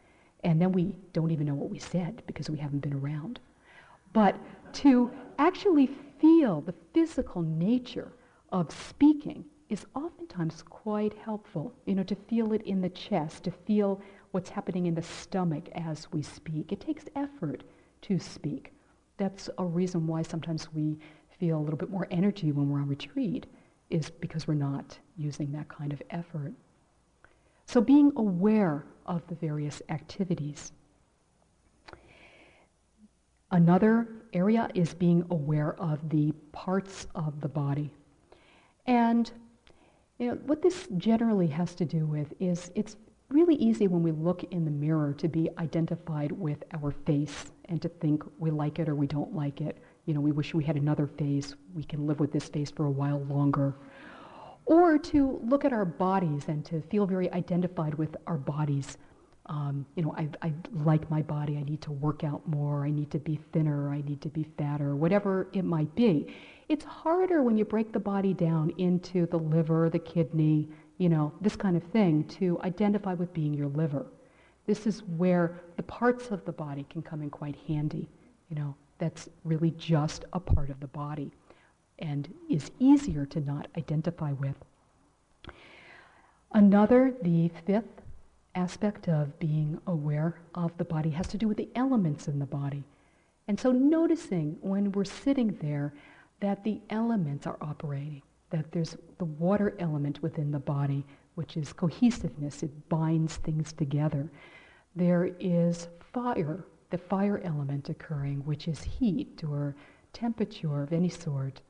and 0.45 0.61
then 0.61 0.73
we 0.73 0.95
don't 1.13 1.31
even 1.31 1.47
know 1.47 1.55
what 1.55 1.71
we 1.71 1.79
said 1.79 2.23
because 2.27 2.49
we 2.49 2.59
haven't 2.59 2.81
been 2.81 2.95
around. 2.95 3.41
But 4.13 4.37
to 4.75 5.11
actually 5.39 5.91
feel 6.21 6.61
the 6.61 6.75
physical 6.95 7.43
nature 7.43 8.13
of 8.51 8.73
speaking 8.73 9.45
is 9.69 9.85
oftentimes 9.95 10.63
quite 10.63 11.13
helpful. 11.15 11.75
You 11.85 11.97
know, 11.97 12.03
to 12.05 12.15
feel 12.15 12.53
it 12.53 12.63
in 12.63 12.81
the 12.81 12.89
chest, 12.89 13.45
to 13.45 13.51
feel 13.51 14.01
what's 14.31 14.51
happening 14.51 14.87
in 14.87 14.95
the 14.95 15.03
stomach 15.03 15.69
as 15.75 16.11
we 16.13 16.23
speak. 16.23 16.73
It 16.73 16.81
takes 16.81 17.05
effort 17.17 17.65
to 18.03 18.19
speak. 18.19 18.73
That's 19.17 19.51
a 19.59 19.65
reason 19.65 20.07
why 20.07 20.23
sometimes 20.23 20.73
we 20.73 20.99
feel 21.39 21.59
a 21.59 21.61
little 21.63 21.79
bit 21.79 21.91
more 21.91 22.07
energy 22.11 22.53
when 22.53 22.69
we're 22.69 22.81
on 22.81 22.89
retreat, 22.89 23.47
is 23.91 24.11
because 24.11 24.47
we're 24.47 24.55
not 24.55 24.99
using 25.17 25.51
that 25.53 25.69
kind 25.69 25.93
of 25.93 26.03
effort. 26.11 26.53
So 27.67 27.81
being 27.81 28.13
aware 28.17 28.85
of 29.07 29.27
the 29.27 29.35
various 29.35 29.83
activities. 29.89 30.73
Another 33.51 34.09
area 34.33 34.69
is 34.75 34.93
being 34.93 35.25
aware 35.31 35.75
of 35.81 36.09
the 36.11 36.33
parts 36.53 37.07
of 37.15 37.41
the 37.41 37.49
body. 37.49 37.91
And 38.87 39.31
you 40.19 40.29
know, 40.29 40.35
what 40.47 40.61
this 40.63 40.89
generally 40.97 41.47
has 41.47 41.75
to 41.77 41.85
do 41.85 42.05
with 42.05 42.35
is 42.41 42.71
it's 42.75 42.97
really 43.31 43.57
easy 43.57 43.89
when 43.89 44.03
we 44.03 44.11
look 44.11 44.45
in 44.45 44.65
the 44.65 44.71
mirror 44.71 45.13
to 45.15 45.29
be 45.29 45.49
identified 45.59 46.33
with 46.33 46.63
our 46.75 46.91
face 46.91 47.47
and 47.67 47.81
to 47.83 47.89
think 47.89 48.23
we 48.39 48.51
like 48.51 48.79
it 48.79 48.89
or 48.89 48.95
we 48.95 49.07
don't 49.07 49.35
like 49.35 49.61
it. 49.61 49.79
You 50.07 50.15
know, 50.15 50.21
we 50.21 50.33
wish 50.33 50.55
we 50.55 50.65
had 50.65 50.77
another 50.77 51.07
face. 51.07 51.55
We 51.75 51.85
can 51.85 52.07
live 52.07 52.21
with 52.21 52.33
this 52.33 52.49
face 52.49 52.71
for 52.71 52.87
a 52.87 52.91
while 52.91 53.21
longer. 53.25 53.75
Or 54.65 54.99
to 54.99 55.41
look 55.45 55.65
at 55.65 55.73
our 55.73 55.85
bodies 55.85 56.45
and 56.49 56.65
to 56.67 56.81
feel 56.83 57.07
very 57.07 57.31
identified 57.33 57.95
with 57.95 58.17
our 58.27 58.39
bodies 58.39 58.97
um, 59.49 59.87
you 59.97 60.03
know, 60.03 60.15
I, 60.17 60.29
I 60.43 60.53
like 60.85 61.11
my 61.11 61.23
body, 61.23 61.57
I 61.57 61.63
need 61.63 61.81
to 61.83 61.93
work 61.93 62.23
out 62.23 62.47
more, 62.47 62.85
I 62.85 62.91
need 62.91 63.11
to 63.13 63.19
be 63.19 63.41
thinner, 63.53 63.91
I 63.91 64.03
need 64.03 64.21
to 64.23 64.29
be 64.29 64.45
fatter, 64.59 64.95
whatever 64.95 65.49
it 65.55 65.65
might 65.65 65.95
be. 65.95 66.35
It's 66.69 66.85
harder 66.85 67.43
when 67.43 67.57
you 67.57 67.65
break 67.65 67.93
the 67.93 67.99
body 67.99 68.35
down 68.35 68.73
into 68.77 69.27
the 69.27 69.39
liver, 69.39 69.89
the 69.89 69.99
kidney, 69.99 70.69
you 70.99 71.09
know, 71.09 71.33
this 71.41 71.57
kind 71.57 71.77
of 71.77 71.83
thing 71.85 72.25
to 72.25 72.61
identify 72.63 73.15
with 73.15 73.33
being 73.33 73.55
your 73.55 73.69
liver. 73.69 74.07
This 74.67 74.87
is 74.87 75.03
where 75.17 75.61
the 75.77 75.83
parts 75.83 76.31
of 76.31 76.45
the 76.45 76.53
body 76.53 76.85
can 76.91 77.03
come 77.03 77.23
in 77.23 77.31
quite 77.31 77.57
handy. 77.67 78.09
You 78.51 78.57
know, 78.57 78.75
that's 78.99 79.29
really 79.45 79.71
just 79.73 80.25
a 80.33 80.41
part 80.41 80.71
of 80.71 80.81
the 80.81 80.89
body 80.89 81.31
and 82.01 82.33
is 82.51 82.71
easier 82.79 83.25
to 83.27 83.41
not 83.41 83.69
identify 83.77 84.33
with. 84.33 84.57
Another, 86.53 87.15
the 87.23 87.51
fifth 87.67 88.03
aspect 88.55 89.09
of 89.09 89.39
being 89.39 89.81
aware 89.87 90.41
of 90.55 90.77
the 90.79 90.85
body 90.85 91.11
has 91.11 91.27
to 91.29 91.39
do 91.39 91.47
with 91.47 91.57
the 91.57 91.69
elements 91.75 92.29
in 92.29 92.39
the 92.39 92.47
body. 92.47 92.83
And 93.47 93.59
so 93.59 93.73
noticing 93.73 94.59
when 94.61 94.93
we're 94.93 95.05
sitting 95.05 95.59
there 95.61 95.95
that 96.41 96.65
the 96.65 96.81
elements 96.91 97.47
are 97.47 97.57
operating, 97.61 98.23
that 98.51 98.71
there's 98.73 98.97
the 99.19 99.25
water 99.25 99.75
element 99.79 100.23
within 100.23 100.51
the 100.51 100.59
body, 100.59 101.05
which 101.35 101.57
is 101.57 101.73
cohesiveness, 101.73 102.63
it 102.63 102.89
binds 102.89 103.37
things 103.37 103.73
together. 103.73 104.31
There 104.97 105.31
is 105.39 105.89
fire, 106.13 106.65
the 106.91 106.99
fire 106.99 107.41
element 107.45 107.89
occurring, 107.89 108.39
which 108.45 108.69
is 108.69 108.83
heat 108.83 109.43
or 109.49 109.77
temperature 110.13 110.83
of 110.83 110.93
any 110.93 111.09
sort. 111.09 111.61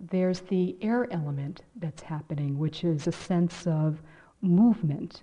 There's 0.00 0.40
the 0.40 0.76
air 0.82 1.10
element 1.12 1.62
that's 1.76 2.02
happening, 2.02 2.58
which 2.58 2.84
is 2.84 3.06
a 3.06 3.12
sense 3.12 3.66
of 3.66 4.02
movement 4.42 5.22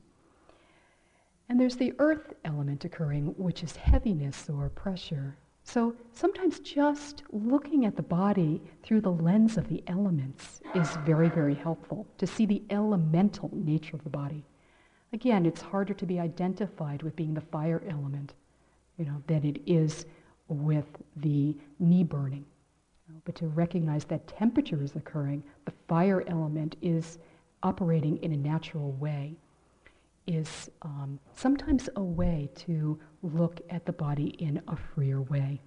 and 1.51 1.59
there's 1.59 1.75
the 1.75 1.93
earth 1.99 2.33
element 2.45 2.85
occurring, 2.85 3.35
which 3.37 3.61
is 3.61 3.75
heaviness 3.75 4.49
or 4.49 4.69
pressure. 4.69 5.35
So 5.63 5.95
sometimes 6.11 6.59
just 6.59 7.23
looking 7.31 7.85
at 7.85 7.95
the 7.95 8.01
body 8.01 8.61
through 8.83 9.01
the 9.01 9.11
lens 9.11 9.57
of 9.57 9.67
the 9.69 9.83
elements 9.87 10.61
is 10.75 10.89
very, 11.05 11.29
very 11.29 11.53
helpful 11.53 12.07
to 12.17 12.27
see 12.27 12.45
the 12.45 12.63
elemental 12.69 13.49
nature 13.53 13.95
of 13.95 14.03
the 14.03 14.09
body. 14.09 14.43
Again, 15.13 15.45
it's 15.45 15.61
harder 15.61 15.93
to 15.93 16.05
be 16.05 16.19
identified 16.19 17.03
with 17.03 17.15
being 17.15 17.33
the 17.33 17.41
fire 17.41 17.81
element, 17.87 18.33
you 18.97 19.05
know, 19.05 19.21
than 19.27 19.45
it 19.45 19.61
is 19.65 20.05
with 20.47 20.87
the 21.17 21.55
knee 21.79 22.03
burning. 22.03 22.45
You 23.07 23.15
know, 23.15 23.21
but 23.25 23.35
to 23.35 23.47
recognize 23.47 24.05
that 24.05 24.27
temperature 24.27 24.81
is 24.81 24.95
occurring, 24.95 25.43
the 25.65 25.73
fire 25.87 26.23
element 26.27 26.75
is 26.81 27.19
operating 27.63 28.17
in 28.17 28.31
a 28.31 28.37
natural 28.37 28.91
way 28.93 29.35
is 30.27 30.69
um, 30.81 31.19
sometimes 31.33 31.89
a 31.95 32.03
way 32.03 32.49
to 32.55 32.99
look 33.21 33.61
at 33.69 33.85
the 33.85 33.93
body 33.93 34.35
in 34.39 34.61
a 34.67 34.75
freer 34.75 35.21
way. 35.21 35.61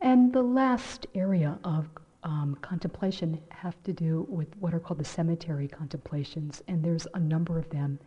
And 0.00 0.32
the 0.32 0.42
last 0.42 1.06
area 1.14 1.58
of 1.64 1.88
um, 2.22 2.56
contemplation 2.62 3.40
have 3.50 3.82
to 3.84 3.92
do 3.92 4.26
with 4.28 4.48
what 4.58 4.74
are 4.74 4.80
called 4.80 5.00
the 5.00 5.04
cemetery 5.04 5.68
contemplations, 5.68 6.62
and 6.68 6.82
there's 6.82 7.06
a 7.14 7.20
number 7.20 7.58
of 7.58 7.68
them. 7.70 7.98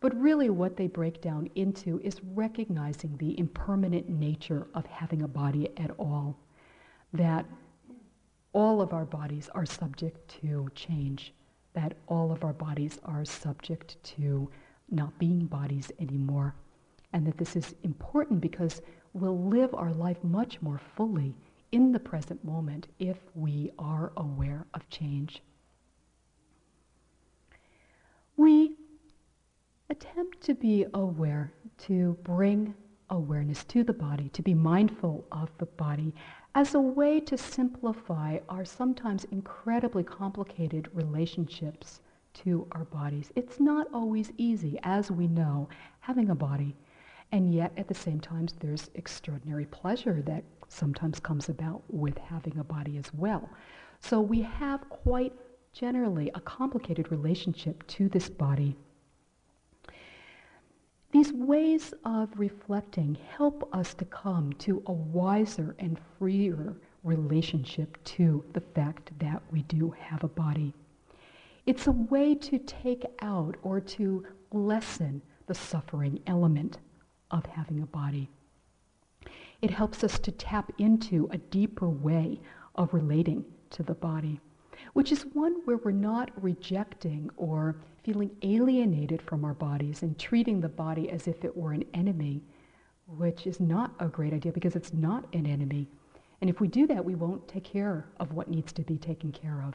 But 0.00 0.18
really 0.18 0.50
what 0.50 0.76
they 0.76 0.86
break 0.86 1.20
down 1.20 1.48
into 1.54 2.00
is 2.02 2.20
recognizing 2.34 3.16
the 3.16 3.38
impermanent 3.38 4.08
nature 4.08 4.66
of 4.74 4.86
having 4.86 5.22
a 5.22 5.28
body 5.28 5.68
at 5.76 5.90
all, 5.98 6.38
that 7.12 7.46
all 8.52 8.80
of 8.80 8.92
our 8.92 9.04
bodies 9.04 9.48
are 9.54 9.66
subject 9.66 10.40
to 10.40 10.68
change 10.74 11.32
that 11.74 11.94
all 12.08 12.32
of 12.32 12.44
our 12.44 12.52
bodies 12.52 12.98
are 13.04 13.24
subject 13.24 14.02
to 14.02 14.50
not 14.90 15.16
being 15.18 15.46
bodies 15.46 15.90
anymore. 16.00 16.54
And 17.12 17.26
that 17.26 17.38
this 17.38 17.56
is 17.56 17.74
important 17.82 18.40
because 18.40 18.82
we'll 19.14 19.38
live 19.38 19.74
our 19.74 19.92
life 19.92 20.22
much 20.22 20.60
more 20.62 20.80
fully 20.96 21.34
in 21.72 21.92
the 21.92 22.00
present 22.00 22.42
moment 22.44 22.88
if 22.98 23.18
we 23.34 23.70
are 23.78 24.12
aware 24.16 24.66
of 24.74 24.88
change. 24.90 25.42
We 28.36 28.76
attempt 29.90 30.40
to 30.42 30.54
be 30.54 30.86
aware, 30.94 31.52
to 31.78 32.16
bring 32.22 32.74
awareness 33.10 33.64
to 33.64 33.84
the 33.84 33.92
body, 33.92 34.28
to 34.30 34.42
be 34.42 34.54
mindful 34.54 35.26
of 35.32 35.50
the 35.58 35.66
body 35.66 36.14
as 36.54 36.74
a 36.74 36.80
way 36.80 37.20
to 37.20 37.38
simplify 37.38 38.38
our 38.48 38.64
sometimes 38.64 39.24
incredibly 39.24 40.02
complicated 40.02 40.88
relationships 40.92 42.00
to 42.34 42.66
our 42.72 42.84
bodies. 42.84 43.32
It's 43.36 43.60
not 43.60 43.86
always 43.94 44.32
easy, 44.36 44.78
as 44.82 45.10
we 45.10 45.28
know, 45.28 45.68
having 46.00 46.30
a 46.30 46.34
body. 46.34 46.76
And 47.32 47.54
yet, 47.54 47.72
at 47.76 47.86
the 47.86 47.94
same 47.94 48.20
time, 48.20 48.48
there's 48.58 48.90
extraordinary 48.94 49.66
pleasure 49.66 50.22
that 50.22 50.42
sometimes 50.68 51.20
comes 51.20 51.48
about 51.48 51.82
with 51.88 52.18
having 52.18 52.58
a 52.58 52.64
body 52.64 52.96
as 52.98 53.12
well. 53.14 53.48
So 54.00 54.20
we 54.20 54.42
have 54.42 54.88
quite 54.88 55.32
generally 55.72 56.30
a 56.34 56.40
complicated 56.40 57.12
relationship 57.12 57.86
to 57.86 58.08
this 58.08 58.28
body 58.28 58.76
these 61.12 61.32
ways 61.32 61.92
of 62.04 62.28
reflecting 62.36 63.16
help 63.36 63.68
us 63.74 63.94
to 63.94 64.04
come 64.04 64.52
to 64.54 64.82
a 64.86 64.92
wiser 64.92 65.74
and 65.78 65.98
freer 66.18 66.76
relationship 67.02 68.02
to 68.04 68.44
the 68.52 68.60
fact 68.60 69.10
that 69.18 69.42
we 69.50 69.62
do 69.62 69.90
have 69.98 70.22
a 70.22 70.28
body. 70.28 70.72
It's 71.66 71.86
a 71.86 71.92
way 71.92 72.34
to 72.36 72.58
take 72.58 73.04
out 73.22 73.56
or 73.62 73.80
to 73.80 74.26
lessen 74.52 75.22
the 75.46 75.54
suffering 75.54 76.20
element 76.26 76.78
of 77.30 77.44
having 77.46 77.82
a 77.82 77.86
body. 77.86 78.30
It 79.62 79.70
helps 79.70 80.04
us 80.04 80.18
to 80.20 80.32
tap 80.32 80.72
into 80.78 81.28
a 81.32 81.38
deeper 81.38 81.88
way 81.88 82.40
of 82.76 82.94
relating 82.94 83.44
to 83.70 83.82
the 83.82 83.94
body, 83.94 84.40
which 84.92 85.12
is 85.12 85.22
one 85.32 85.56
where 85.64 85.78
we're 85.78 85.90
not 85.90 86.30
rejecting 86.42 87.30
or 87.36 87.76
feeling 88.02 88.30
alienated 88.42 89.20
from 89.22 89.44
our 89.44 89.54
bodies 89.54 90.02
and 90.02 90.18
treating 90.18 90.60
the 90.60 90.68
body 90.68 91.10
as 91.10 91.28
if 91.28 91.44
it 91.44 91.56
were 91.56 91.72
an 91.72 91.84
enemy, 91.94 92.42
which 93.06 93.46
is 93.46 93.60
not 93.60 93.92
a 94.00 94.08
great 94.08 94.32
idea 94.32 94.52
because 94.52 94.76
it's 94.76 94.92
not 94.92 95.26
an 95.34 95.46
enemy. 95.46 95.88
And 96.40 96.48
if 96.48 96.60
we 96.60 96.68
do 96.68 96.86
that, 96.86 97.04
we 97.04 97.14
won't 97.14 97.46
take 97.48 97.64
care 97.64 98.06
of 98.18 98.32
what 98.32 98.48
needs 98.48 98.72
to 98.72 98.82
be 98.82 98.96
taken 98.96 99.32
care 99.32 99.62
of. 99.66 99.74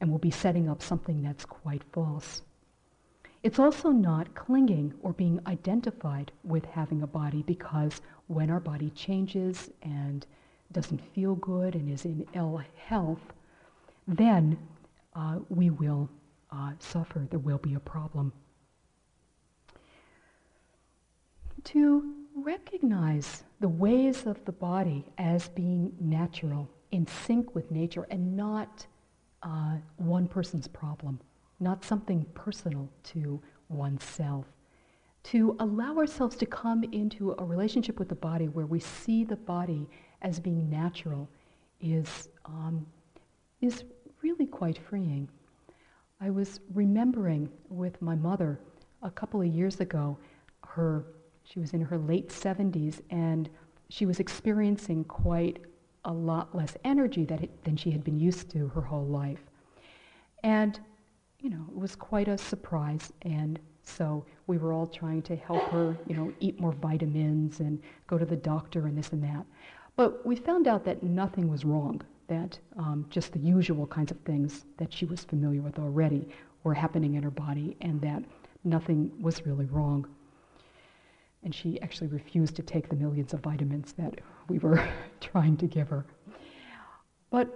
And 0.00 0.10
we'll 0.10 0.18
be 0.18 0.30
setting 0.30 0.68
up 0.68 0.82
something 0.82 1.22
that's 1.22 1.44
quite 1.44 1.82
false. 1.92 2.42
It's 3.42 3.58
also 3.58 3.90
not 3.90 4.34
clinging 4.34 4.92
or 5.02 5.12
being 5.12 5.40
identified 5.46 6.32
with 6.44 6.64
having 6.66 7.02
a 7.02 7.06
body 7.06 7.42
because 7.42 8.02
when 8.26 8.50
our 8.50 8.60
body 8.60 8.90
changes 8.90 9.70
and 9.82 10.26
doesn't 10.72 11.00
feel 11.14 11.36
good 11.36 11.74
and 11.74 11.88
is 11.88 12.04
in 12.04 12.26
ill 12.34 12.62
health, 12.76 13.32
then 14.16 14.58
uh, 15.14 15.38
we 15.48 15.70
will 15.70 16.08
uh, 16.50 16.72
suffer. 16.78 17.26
There 17.30 17.38
will 17.38 17.58
be 17.58 17.74
a 17.74 17.80
problem. 17.80 18.32
To 21.64 22.14
recognize 22.34 23.44
the 23.60 23.68
ways 23.68 24.26
of 24.26 24.42
the 24.44 24.52
body 24.52 25.04
as 25.18 25.48
being 25.48 25.92
natural, 26.00 26.68
in 26.90 27.06
sync 27.06 27.54
with 27.54 27.70
nature, 27.70 28.06
and 28.10 28.36
not 28.36 28.86
uh, 29.42 29.76
one 29.96 30.26
person's 30.26 30.66
problem, 30.66 31.20
not 31.60 31.84
something 31.84 32.24
personal 32.34 32.88
to 33.04 33.40
oneself. 33.68 34.46
To 35.24 35.54
allow 35.60 35.96
ourselves 35.98 36.34
to 36.36 36.46
come 36.46 36.82
into 36.84 37.32
a 37.38 37.44
relationship 37.44 37.98
with 37.98 38.08
the 38.08 38.14
body 38.14 38.48
where 38.48 38.66
we 38.66 38.80
see 38.80 39.22
the 39.22 39.36
body 39.36 39.86
as 40.22 40.40
being 40.40 40.68
natural 40.70 41.28
is, 41.80 42.30
um, 42.46 42.86
is 43.60 43.84
really 44.22 44.46
quite 44.46 44.78
freeing. 44.78 45.28
I 46.20 46.30
was 46.30 46.60
remembering 46.74 47.48
with 47.68 48.00
my 48.02 48.14
mother 48.14 48.60
a 49.02 49.10
couple 49.10 49.40
of 49.40 49.46
years 49.46 49.80
ago, 49.80 50.18
her, 50.66 51.04
she 51.44 51.58
was 51.58 51.72
in 51.72 51.80
her 51.80 51.98
late 51.98 52.28
70s 52.28 53.00
and 53.10 53.48
she 53.88 54.06
was 54.06 54.20
experiencing 54.20 55.04
quite 55.04 55.58
a 56.04 56.12
lot 56.12 56.54
less 56.54 56.76
energy 56.84 57.26
it, 57.28 57.64
than 57.64 57.76
she 57.76 57.90
had 57.90 58.04
been 58.04 58.18
used 58.18 58.50
to 58.50 58.68
her 58.68 58.80
whole 58.80 59.06
life. 59.06 59.40
And, 60.42 60.78
you 61.40 61.50
know, 61.50 61.64
it 61.70 61.76
was 61.76 61.96
quite 61.96 62.28
a 62.28 62.38
surprise. 62.38 63.12
And 63.22 63.58
so 63.82 64.24
we 64.46 64.58
were 64.58 64.72
all 64.72 64.86
trying 64.86 65.22
to 65.22 65.36
help 65.36 65.62
her, 65.70 65.96
you 66.06 66.14
know, 66.14 66.32
eat 66.40 66.60
more 66.60 66.72
vitamins 66.72 67.60
and 67.60 67.80
go 68.06 68.18
to 68.18 68.24
the 68.24 68.36
doctor 68.36 68.86
and 68.86 68.96
this 68.96 69.12
and 69.12 69.22
that. 69.24 69.44
But 70.00 70.24
we 70.24 70.34
found 70.34 70.66
out 70.66 70.82
that 70.86 71.02
nothing 71.02 71.46
was 71.46 71.66
wrong, 71.66 72.00
that 72.26 72.58
um, 72.78 73.04
just 73.10 73.34
the 73.34 73.38
usual 73.38 73.86
kinds 73.86 74.10
of 74.10 74.18
things 74.20 74.64
that 74.78 74.90
she 74.90 75.04
was 75.04 75.24
familiar 75.24 75.60
with 75.60 75.78
already 75.78 76.26
were 76.64 76.72
happening 76.72 77.16
in 77.16 77.22
her 77.22 77.30
body 77.30 77.76
and 77.82 78.00
that 78.00 78.22
nothing 78.64 79.12
was 79.20 79.44
really 79.44 79.66
wrong. 79.66 80.08
And 81.44 81.54
she 81.54 81.78
actually 81.82 82.06
refused 82.06 82.56
to 82.56 82.62
take 82.62 82.88
the 82.88 82.96
millions 82.96 83.34
of 83.34 83.40
vitamins 83.40 83.92
that 83.98 84.22
we 84.48 84.58
were 84.58 84.82
trying 85.20 85.58
to 85.58 85.66
give 85.66 85.90
her. 85.90 86.06
But 87.28 87.48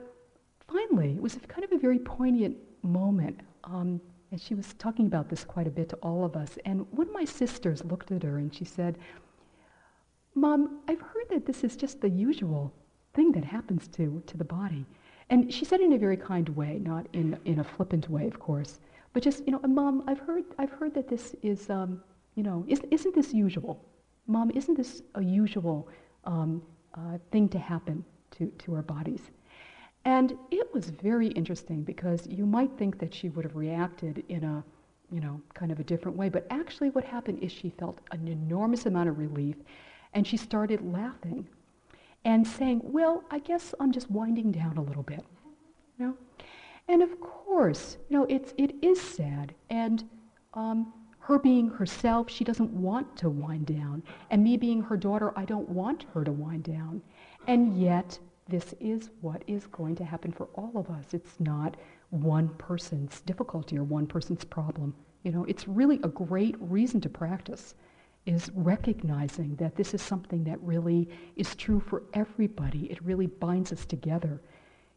finally, 0.69 1.13
it 1.13 1.23
was 1.23 1.39
kind 1.49 1.65
of 1.65 1.73
a 1.73 1.79
very 1.79 1.99
poignant 1.99 2.59
moment. 2.83 3.41
Um, 3.65 4.03
and 4.33 4.39
she 4.39 4.55
was 4.55 4.75
talking 4.75 5.07
about 5.07 5.31
this 5.31 5.45
quite 5.45 5.67
a 5.67 5.71
bit 5.71 5.89
to 5.89 5.97
all 6.03 6.27
of 6.27 6.37
us. 6.37 6.59
And 6.67 6.87
one 6.91 7.07
of 7.07 7.15
my 7.15 7.25
sisters 7.25 7.83
looked 7.87 8.11
at 8.11 8.23
her 8.23 8.37
and 8.37 8.55
she 8.55 8.67
said, 8.67 8.99
Mom, 10.35 10.81
I've 10.89 11.01
heard 11.01 11.29
that 11.31 11.47
this 11.47 11.63
is 11.63 11.77
just 11.77 12.01
the 12.01 12.09
usual 12.09 12.73
thing 13.15 13.31
that 13.33 13.45
happens 13.45 13.87
to, 13.89 14.23
to 14.27 14.37
the 14.37 14.45
body. 14.45 14.85
And 15.31 15.53
she 15.53 15.65
said 15.65 15.81
it 15.81 15.85
in 15.85 15.93
a 15.93 15.99
very 15.99 16.17
kind 16.17 16.49
way, 16.51 16.79
not 16.81 17.07
in, 17.13 17.39
in 17.45 17.61
a 17.61 17.65
flippant 17.65 18.11
way, 18.11 18.27
of 18.27 18.39
course, 18.39 18.81
but 19.13 19.23
just, 19.23 19.47
you 19.47 19.53
know, 19.53 19.61
Mom, 19.67 20.03
I've 20.09 20.19
heard, 20.19 20.45
I've 20.59 20.73
heard 20.73 20.93
that 20.95 21.09
this 21.09 21.35
is, 21.43 21.71
um, 21.71 22.03
you 22.35 22.43
know, 22.43 22.65
isn't, 22.69 22.93
isn't 22.93 23.15
this 23.15 23.33
usual? 23.33 23.83
Mom, 24.27 24.51
isn't 24.51 24.77
this 24.77 25.03
a 25.15 25.23
usual 25.23 25.89
um, 26.25 26.63
uh, 26.95 27.19
thing 27.31 27.49
to 27.51 27.59
happen 27.59 28.05
to, 28.33 28.47
to 28.59 28.75
our 28.75 28.83
bodies? 28.83 29.31
And 30.05 30.37
it 30.51 30.73
was 30.75 30.91
very 30.91 31.29
interesting 31.29 31.83
because 31.83 32.27
you 32.27 32.45
might 32.45 32.71
think 32.77 32.99
that 32.99 33.15
she 33.15 33.29
would 33.31 33.45
have 33.45 33.57
reacted 33.57 34.25
in 34.29 34.45
a, 34.45 34.65
you 35.11 35.21
know, 35.21 35.41
kind 35.55 35.71
of 35.71 35.81
a 35.81 35.85
different 35.85 36.17
way. 36.17 36.29
But 36.29 36.47
actually, 36.51 36.91
what 36.91 37.05
happened 37.05 37.39
is 37.41 37.53
she 37.53 37.71
felt 37.71 38.01
an 38.11 38.29
enormous 38.29 38.85
amount 38.87 39.09
of 39.09 39.19
relief 39.19 39.57
and 40.15 40.27
she 40.27 40.37
started 40.37 40.81
laughing 40.81 41.49
and 42.25 42.47
saying, 42.47 42.81
Well, 42.83 43.25
I 43.31 43.39
guess 43.41 43.75
I'm 43.81 43.93
just 43.93 44.11
winding 44.11 44.53
down 44.53 44.79
a 44.79 44.83
little 44.83 45.03
bit. 45.03 45.25
You 45.99 46.07
know? 46.07 46.17
And 46.89 47.03
of 47.03 47.21
course, 47.21 47.97
you 48.09 48.19
know, 48.19 48.27
it's, 48.29 48.53
it 48.59 48.75
is 48.83 49.01
sad. 49.01 49.55
And 49.71 50.05
um, 50.55 50.93
her 51.19 51.39
being 51.39 51.71
herself, 51.71 52.31
she 52.31 52.45
doesn't 52.45 52.71
want 52.71 53.17
to 53.19 53.31
wind 53.31 53.67
down. 53.67 54.03
And 54.31 54.45
me 54.45 54.57
being 54.57 54.83
her 54.83 54.97
daughter, 54.97 55.33
I 55.37 55.45
don't 55.45 55.69
want 55.69 56.05
her 56.13 56.25
to 56.25 56.33
wind 56.33 56.65
down. 56.65 57.03
And 57.47 57.81
yet, 57.81 58.19
this 58.49 58.75
is 58.79 59.11
what 59.23 59.43
is 59.47 59.67
going 59.67 59.97
to 59.97 60.05
happen 60.05 60.31
for 60.31 60.49
all 60.55 60.73
of 60.75 60.91
us. 60.91 61.15
It's 61.15 61.41
not 61.41 61.79
one 62.11 62.49
person's 62.59 63.23
difficulty 63.23 63.79
or 63.79 63.85
one 63.85 64.07
person's 64.07 64.45
problem. 64.45 64.95
You 65.23 65.33
know, 65.33 65.45
it's 65.45 65.67
really 65.67 65.99
a 66.03 66.09
great 66.09 66.57
reason 66.61 67.01
to 67.01 67.09
practice 67.09 67.75
is 68.27 68.51
recognizing 68.55 69.55
that 69.57 69.77
this 69.77 69.93
is 69.95 70.01
something 70.01 70.45
that 70.45 70.61
really 70.63 71.09
is 71.37 71.55
true 71.55 71.81
for 71.81 72.05
everybody. 72.15 72.91
It 72.91 73.03
really 73.05 73.27
binds 73.27 73.73
us 73.73 73.85
together. 73.85 74.41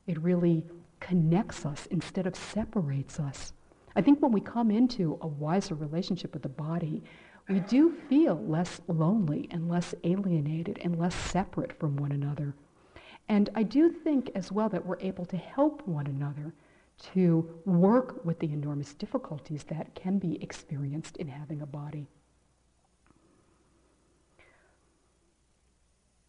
It 0.07 0.21
really 0.21 0.63
connects 0.99 1.65
us 1.65 1.85
instead 1.87 2.25
of 2.25 2.35
separates 2.35 3.19
us. 3.19 3.53
I 3.95 4.01
think 4.01 4.21
when 4.21 4.31
we 4.31 4.41
come 4.41 4.71
into 4.71 5.17
a 5.21 5.27
wiser 5.27 5.75
relationship 5.75 6.33
with 6.33 6.43
the 6.43 6.49
body, 6.49 7.03
we 7.49 7.59
do 7.61 7.91
feel 8.09 8.35
less 8.45 8.81
lonely 8.87 9.47
and 9.51 9.69
less 9.69 9.95
alienated 10.03 10.79
and 10.81 10.99
less 10.99 11.15
separate 11.15 11.77
from 11.79 11.95
one 11.97 12.11
another. 12.11 12.53
And 13.29 13.49
I 13.55 13.63
do 13.63 13.89
think 13.89 14.31
as 14.35 14.51
well 14.51 14.69
that 14.69 14.85
we're 14.85 14.99
able 14.99 15.25
to 15.25 15.37
help 15.37 15.85
one 15.87 16.07
another 16.07 16.53
to 17.13 17.61
work 17.65 18.23
with 18.25 18.39
the 18.39 18.51
enormous 18.51 18.93
difficulties 18.93 19.63
that 19.65 19.93
can 19.95 20.17
be 20.17 20.41
experienced 20.41 21.17
in 21.17 21.27
having 21.27 21.61
a 21.61 21.65
body. 21.65 22.07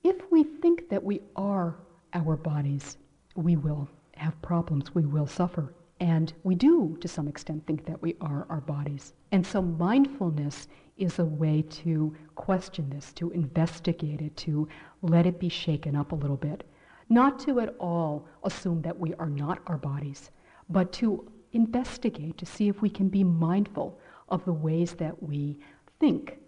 If 0.04 0.27
we 0.38 0.44
think 0.44 0.88
that 0.88 1.02
we 1.02 1.20
are 1.34 1.74
our 2.14 2.36
bodies, 2.36 2.96
we 3.34 3.56
will 3.56 3.88
have 4.14 4.40
problems, 4.40 4.94
we 4.94 5.04
will 5.04 5.26
suffer. 5.26 5.74
And 5.98 6.32
we 6.44 6.54
do, 6.54 6.96
to 7.00 7.08
some 7.08 7.26
extent, 7.26 7.66
think 7.66 7.84
that 7.86 8.00
we 8.00 8.14
are 8.20 8.46
our 8.48 8.60
bodies. 8.60 9.14
And 9.32 9.44
so 9.44 9.60
mindfulness 9.60 10.68
is 10.96 11.18
a 11.18 11.24
way 11.24 11.62
to 11.82 12.14
question 12.36 12.88
this, 12.88 13.12
to 13.14 13.32
investigate 13.32 14.20
it, 14.20 14.36
to 14.36 14.68
let 15.02 15.26
it 15.26 15.40
be 15.40 15.48
shaken 15.48 15.96
up 15.96 16.12
a 16.12 16.14
little 16.14 16.36
bit. 16.36 16.62
Not 17.08 17.40
to 17.40 17.58
at 17.58 17.74
all 17.80 18.28
assume 18.44 18.80
that 18.82 18.96
we 18.96 19.14
are 19.14 19.30
not 19.30 19.58
our 19.66 19.78
bodies, 19.78 20.30
but 20.70 20.92
to 20.92 21.28
investigate, 21.50 22.38
to 22.38 22.46
see 22.46 22.68
if 22.68 22.80
we 22.80 22.90
can 22.90 23.08
be 23.08 23.24
mindful 23.24 23.98
of 24.28 24.44
the 24.44 24.52
ways 24.52 24.92
that 24.92 25.20
we 25.20 25.58
think 25.98 26.38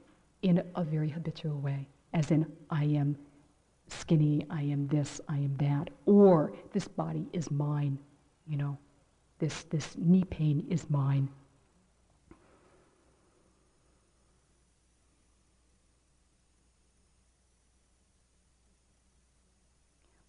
in 0.42 0.62
a 0.76 0.84
very 0.84 1.08
habitual 1.08 1.58
way, 1.58 1.88
as 2.14 2.30
in, 2.30 2.46
I 2.70 2.84
am 2.84 3.16
skinny, 3.92 4.46
I 4.50 4.62
am 4.62 4.86
this, 4.88 5.20
I 5.28 5.36
am 5.36 5.56
that, 5.58 5.90
or 6.06 6.52
this 6.72 6.88
body 6.88 7.26
is 7.32 7.50
mine, 7.50 7.98
you 8.46 8.56
know, 8.56 8.78
this, 9.38 9.64
this 9.64 9.96
knee 9.96 10.24
pain 10.24 10.66
is 10.68 10.88
mine. 10.90 11.28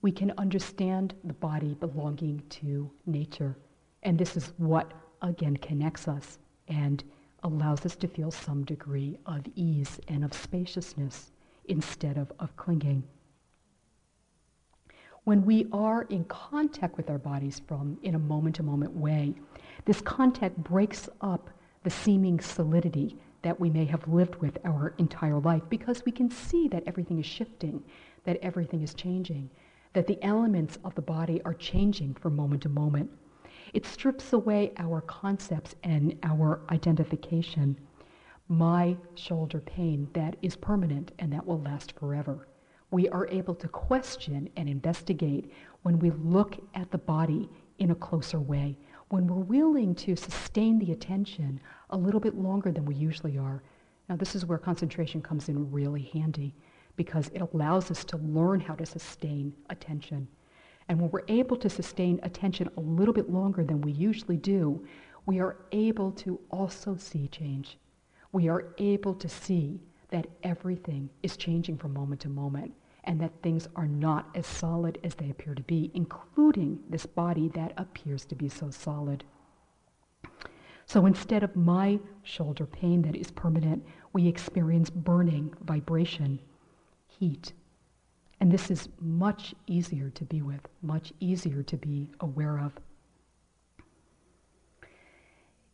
We 0.01 0.11
can 0.11 0.31
understand 0.37 1.13
the 1.23 1.33
body 1.33 1.75
belonging 1.75 2.41
to 2.49 2.89
nature. 3.05 3.55
And 4.01 4.17
this 4.17 4.35
is 4.35 4.53
what, 4.57 4.91
again, 5.21 5.57
connects 5.57 6.07
us 6.07 6.39
and 6.67 7.03
allows 7.43 7.85
us 7.85 7.95
to 7.97 8.07
feel 8.07 8.31
some 8.31 8.63
degree 8.65 9.19
of 9.27 9.45
ease 9.55 9.99
and 10.07 10.23
of 10.23 10.33
spaciousness 10.33 11.31
instead 11.65 12.17
of, 12.17 12.31
of 12.39 12.55
clinging 12.55 13.03
when 15.23 15.45
we 15.45 15.67
are 15.71 16.03
in 16.03 16.23
contact 16.25 16.97
with 16.97 17.09
our 17.09 17.19
bodies 17.19 17.61
from 17.67 17.97
in 18.01 18.15
a 18.15 18.19
moment-to-moment 18.19 18.91
way, 18.91 19.35
this 19.85 20.01
contact 20.01 20.57
breaks 20.57 21.07
up 21.21 21.49
the 21.83 21.89
seeming 21.89 22.39
solidity 22.39 23.17
that 23.43 23.59
we 23.59 23.69
may 23.69 23.85
have 23.85 24.07
lived 24.07 24.35
with 24.37 24.57
our 24.65 24.93
entire 24.97 25.39
life 25.39 25.61
because 25.69 26.03
we 26.05 26.11
can 26.11 26.29
see 26.29 26.67
that 26.67 26.83
everything 26.87 27.19
is 27.19 27.25
shifting, 27.25 27.83
that 28.23 28.37
everything 28.41 28.81
is 28.81 28.93
changing, 28.93 29.49
that 29.93 30.07
the 30.07 30.23
elements 30.23 30.77
of 30.83 30.95
the 30.95 31.01
body 31.01 31.41
are 31.43 31.53
changing 31.53 32.15
from 32.15 32.35
moment 32.35 32.63
to 32.63 32.69
moment. 32.69 33.09
It 33.73 33.85
strips 33.85 34.33
away 34.33 34.73
our 34.77 35.01
concepts 35.01 35.75
and 35.83 36.17
our 36.23 36.61
identification. 36.69 37.77
My 38.47 38.97
shoulder 39.15 39.59
pain, 39.61 40.07
that 40.13 40.35
is 40.41 40.55
permanent 40.55 41.11
and 41.19 41.31
that 41.31 41.45
will 41.45 41.61
last 41.61 41.93
forever 41.97 42.47
we 42.91 43.07
are 43.09 43.27
able 43.29 43.55
to 43.55 43.69
question 43.69 44.49
and 44.57 44.67
investigate 44.67 45.51
when 45.83 45.97
we 45.97 46.11
look 46.11 46.57
at 46.75 46.91
the 46.91 46.97
body 46.97 47.49
in 47.79 47.91
a 47.91 47.95
closer 47.95 48.39
way, 48.39 48.77
when 49.09 49.25
we're 49.25 49.35
willing 49.35 49.95
to 49.95 50.15
sustain 50.15 50.77
the 50.77 50.91
attention 50.91 51.59
a 51.91 51.97
little 51.97 52.19
bit 52.19 52.35
longer 52.35 52.71
than 52.71 52.85
we 52.85 52.93
usually 52.93 53.37
are. 53.37 53.63
Now, 54.09 54.17
this 54.17 54.35
is 54.35 54.45
where 54.45 54.57
concentration 54.57 55.21
comes 55.21 55.47
in 55.47 55.71
really 55.71 56.11
handy 56.13 56.53
because 56.97 57.29
it 57.29 57.41
allows 57.53 57.89
us 57.89 58.03
to 58.05 58.17
learn 58.17 58.59
how 58.59 58.75
to 58.75 58.85
sustain 58.85 59.53
attention. 59.69 60.27
And 60.89 60.99
when 60.99 61.09
we're 61.11 61.23
able 61.29 61.55
to 61.57 61.69
sustain 61.69 62.19
attention 62.23 62.69
a 62.75 62.81
little 62.81 63.13
bit 63.13 63.29
longer 63.29 63.63
than 63.63 63.79
we 63.79 63.93
usually 63.93 64.35
do, 64.35 64.85
we 65.25 65.39
are 65.39 65.55
able 65.71 66.11
to 66.11 66.39
also 66.49 66.97
see 66.97 67.29
change. 67.29 67.77
We 68.33 68.49
are 68.49 68.73
able 68.77 69.13
to 69.15 69.29
see 69.29 69.79
that 70.09 70.27
everything 70.43 71.09
is 71.23 71.37
changing 71.37 71.77
from 71.77 71.93
moment 71.93 72.19
to 72.21 72.29
moment 72.29 72.73
and 73.03 73.19
that 73.19 73.41
things 73.41 73.67
are 73.75 73.87
not 73.87 74.29
as 74.35 74.45
solid 74.45 74.99
as 75.03 75.15
they 75.15 75.29
appear 75.29 75.55
to 75.55 75.63
be, 75.63 75.91
including 75.93 76.79
this 76.89 77.05
body 77.05 77.49
that 77.49 77.73
appears 77.77 78.25
to 78.25 78.35
be 78.35 78.47
so 78.47 78.69
solid. 78.69 79.23
So 80.85 81.05
instead 81.05 81.41
of 81.43 81.55
my 81.55 81.99
shoulder 82.23 82.65
pain 82.65 83.01
that 83.03 83.15
is 83.15 83.31
permanent, 83.31 83.85
we 84.13 84.27
experience 84.27 84.89
burning, 84.89 85.53
vibration, 85.63 86.39
heat. 87.07 87.53
And 88.39 88.51
this 88.51 88.69
is 88.69 88.89
much 88.99 89.55
easier 89.67 90.09
to 90.09 90.25
be 90.25 90.41
with, 90.41 90.67
much 90.81 91.13
easier 91.19 91.63
to 91.63 91.77
be 91.77 92.09
aware 92.19 92.59
of. 92.59 92.73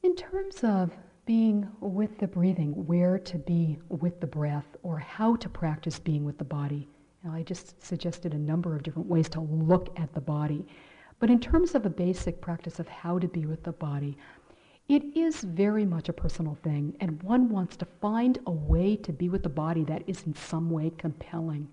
In 0.03 0.15
terms 0.15 0.63
of 0.63 0.91
being 1.25 1.67
with 1.81 2.17
the 2.19 2.27
breathing, 2.27 2.85
where 2.85 3.19
to 3.19 3.37
be 3.37 3.79
with 3.89 4.21
the 4.21 4.27
breath, 4.27 4.67
or 4.83 4.99
how 4.99 5.35
to 5.37 5.49
practice 5.49 5.99
being 5.99 6.23
with 6.23 6.37
the 6.37 6.45
body, 6.45 6.87
now, 7.27 7.33
I 7.33 7.43
just 7.43 7.83
suggested 7.83 8.33
a 8.33 8.37
number 8.37 8.73
of 8.73 8.83
different 8.83 9.09
ways 9.09 9.27
to 9.29 9.41
look 9.41 9.89
at 9.99 10.13
the 10.13 10.21
body. 10.21 10.65
But 11.19 11.29
in 11.29 11.41
terms 11.41 11.75
of 11.75 11.85
a 11.85 11.89
basic 11.89 12.39
practice 12.39 12.79
of 12.79 12.87
how 12.87 13.19
to 13.19 13.27
be 13.27 13.45
with 13.45 13.63
the 13.63 13.73
body, 13.73 14.17
it 14.87 15.03
is 15.13 15.41
very 15.41 15.83
much 15.83 16.07
a 16.07 16.13
personal 16.13 16.57
thing, 16.63 16.95
and 17.01 17.21
one 17.23 17.49
wants 17.49 17.75
to 17.77 17.87
find 17.99 18.39
a 18.47 18.51
way 18.51 18.95
to 18.95 19.11
be 19.11 19.27
with 19.27 19.43
the 19.43 19.49
body 19.49 19.83
that 19.85 20.03
is 20.07 20.23
in 20.23 20.33
some 20.35 20.69
way 20.69 20.89
compelling. 20.97 21.67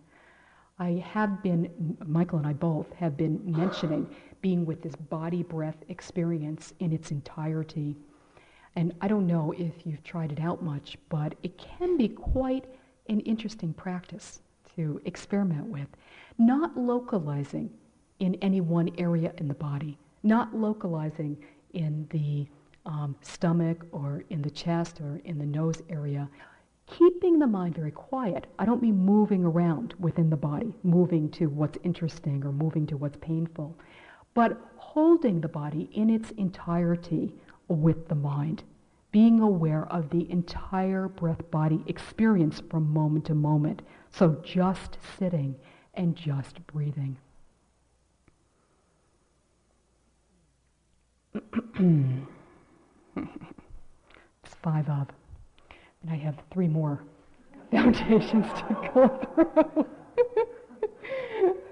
I 0.80 1.04
have 1.12 1.40
been, 1.40 1.96
Michael 2.04 2.38
and 2.38 2.48
I 2.48 2.52
both 2.52 2.92
have 2.94 3.16
been 3.16 3.40
mentioning 3.44 4.08
being 4.40 4.66
with 4.66 4.82
this 4.82 4.96
body 4.96 5.44
breath 5.44 5.84
experience 5.88 6.74
in 6.80 6.92
its 6.92 7.12
entirety. 7.12 7.96
And 8.74 8.92
I 9.00 9.06
don't 9.06 9.28
know 9.28 9.54
if 9.56 9.86
you've 9.86 10.02
tried 10.02 10.32
it 10.32 10.40
out 10.40 10.64
much, 10.64 10.98
but 11.08 11.36
it 11.44 11.56
can 11.58 11.96
be 11.96 12.08
quite 12.08 12.64
an 13.08 13.20
interesting 13.20 13.72
practice 13.72 14.40
to 14.76 15.00
experiment 15.04 15.66
with. 15.66 15.88
Not 16.38 16.76
localizing 16.76 17.70
in 18.18 18.34
any 18.36 18.60
one 18.60 18.90
area 18.98 19.32
in 19.38 19.48
the 19.48 19.54
body, 19.54 19.98
not 20.22 20.54
localizing 20.54 21.36
in 21.72 22.06
the 22.10 22.46
um, 22.86 23.16
stomach 23.22 23.84
or 23.92 24.24
in 24.30 24.42
the 24.42 24.50
chest 24.50 25.00
or 25.00 25.20
in 25.24 25.38
the 25.38 25.46
nose 25.46 25.82
area. 25.88 26.28
Keeping 26.86 27.38
the 27.38 27.46
mind 27.46 27.74
very 27.74 27.90
quiet. 27.90 28.46
I 28.58 28.66
don't 28.66 28.82
mean 28.82 28.96
moving 28.96 29.44
around 29.44 29.94
within 29.98 30.28
the 30.28 30.36
body, 30.36 30.74
moving 30.82 31.30
to 31.30 31.46
what's 31.46 31.78
interesting 31.82 32.44
or 32.44 32.52
moving 32.52 32.86
to 32.88 32.96
what's 32.96 33.16
painful, 33.20 33.78
but 34.34 34.60
holding 34.76 35.40
the 35.40 35.48
body 35.48 35.88
in 35.92 36.10
its 36.10 36.30
entirety 36.32 37.34
with 37.68 38.08
the 38.08 38.14
mind, 38.14 38.64
being 39.12 39.40
aware 39.40 39.86
of 39.86 40.10
the 40.10 40.30
entire 40.30 41.08
breath 41.08 41.50
body 41.50 41.82
experience 41.86 42.60
from 42.70 42.92
moment 42.92 43.24
to 43.26 43.34
moment. 43.34 43.80
So 44.16 44.40
just 44.44 44.96
sitting 45.18 45.56
and 45.94 46.14
just 46.14 46.64
breathing. 46.68 47.16
it's 53.16 54.54
five 54.62 54.88
of. 54.88 55.08
And 56.02 56.12
I 56.12 56.16
have 56.16 56.36
three 56.52 56.68
more 56.68 57.02
foundations 57.72 58.46
to 58.52 58.90
go 58.94 59.08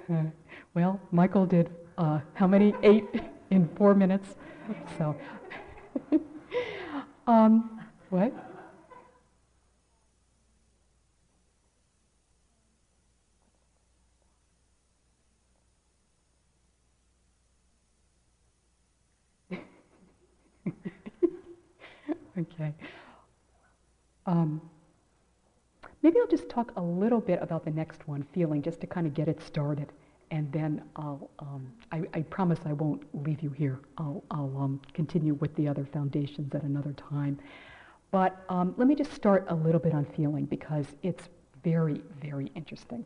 through. 0.09 0.33
well, 0.75 1.01
Michael 1.13 1.47
did 1.47 1.71
uh, 1.97 2.19
how 2.35 2.49
many? 2.49 2.75
Eight 2.83 3.05
in 3.51 3.69
four 3.77 3.95
minutes. 3.95 4.35
So, 4.99 5.15
um, 7.29 7.81
what? 8.11 8.33
Okay. 22.39 22.75
Um, 24.27 24.61
maybe 26.03 26.17
I'll 26.21 26.27
just 26.29 26.49
talk 26.49 26.73
a 26.77 26.83
little 26.83 27.21
bit 27.21 27.41
about 27.43 27.65
the 27.65 27.71
next 27.71 28.07
one, 28.07 28.27
feeling, 28.33 28.63
just 28.63 28.81
to 28.81 28.87
kind 28.87 29.07
of 29.07 29.15
get 29.15 29.29
it 29.29 29.43
started. 29.43 29.93
And 30.31 30.51
then 30.51 30.83
I'll, 30.97 31.31
um, 31.41 31.71
I, 31.91 32.03
I, 32.15 32.23
promise 32.23 32.59
I 32.65 32.73
won't 32.73 33.03
leave 33.27 33.43
you 33.43 33.51
here. 33.51 33.81
I'll, 33.99 34.25
I'll 34.31 34.57
um, 34.57 34.81
continue 34.95 35.35
with 35.35 35.55
the 35.57 35.69
other 35.69 35.85
foundations 35.85 36.55
at 36.55 36.63
another 36.63 36.95
time. 36.95 37.39
But 38.11 38.43
um, 38.49 38.75
let 38.79 38.89
me 38.89 38.95
just 38.95 39.13
start 39.13 39.45
a 39.49 39.55
little 39.55 39.81
bit 39.81 39.93
on 39.93 40.07
feeling 40.17 40.47
because 40.47 40.87
it's 41.03 41.29
very, 41.63 42.03
very 42.21 42.51
interesting. 42.55 43.05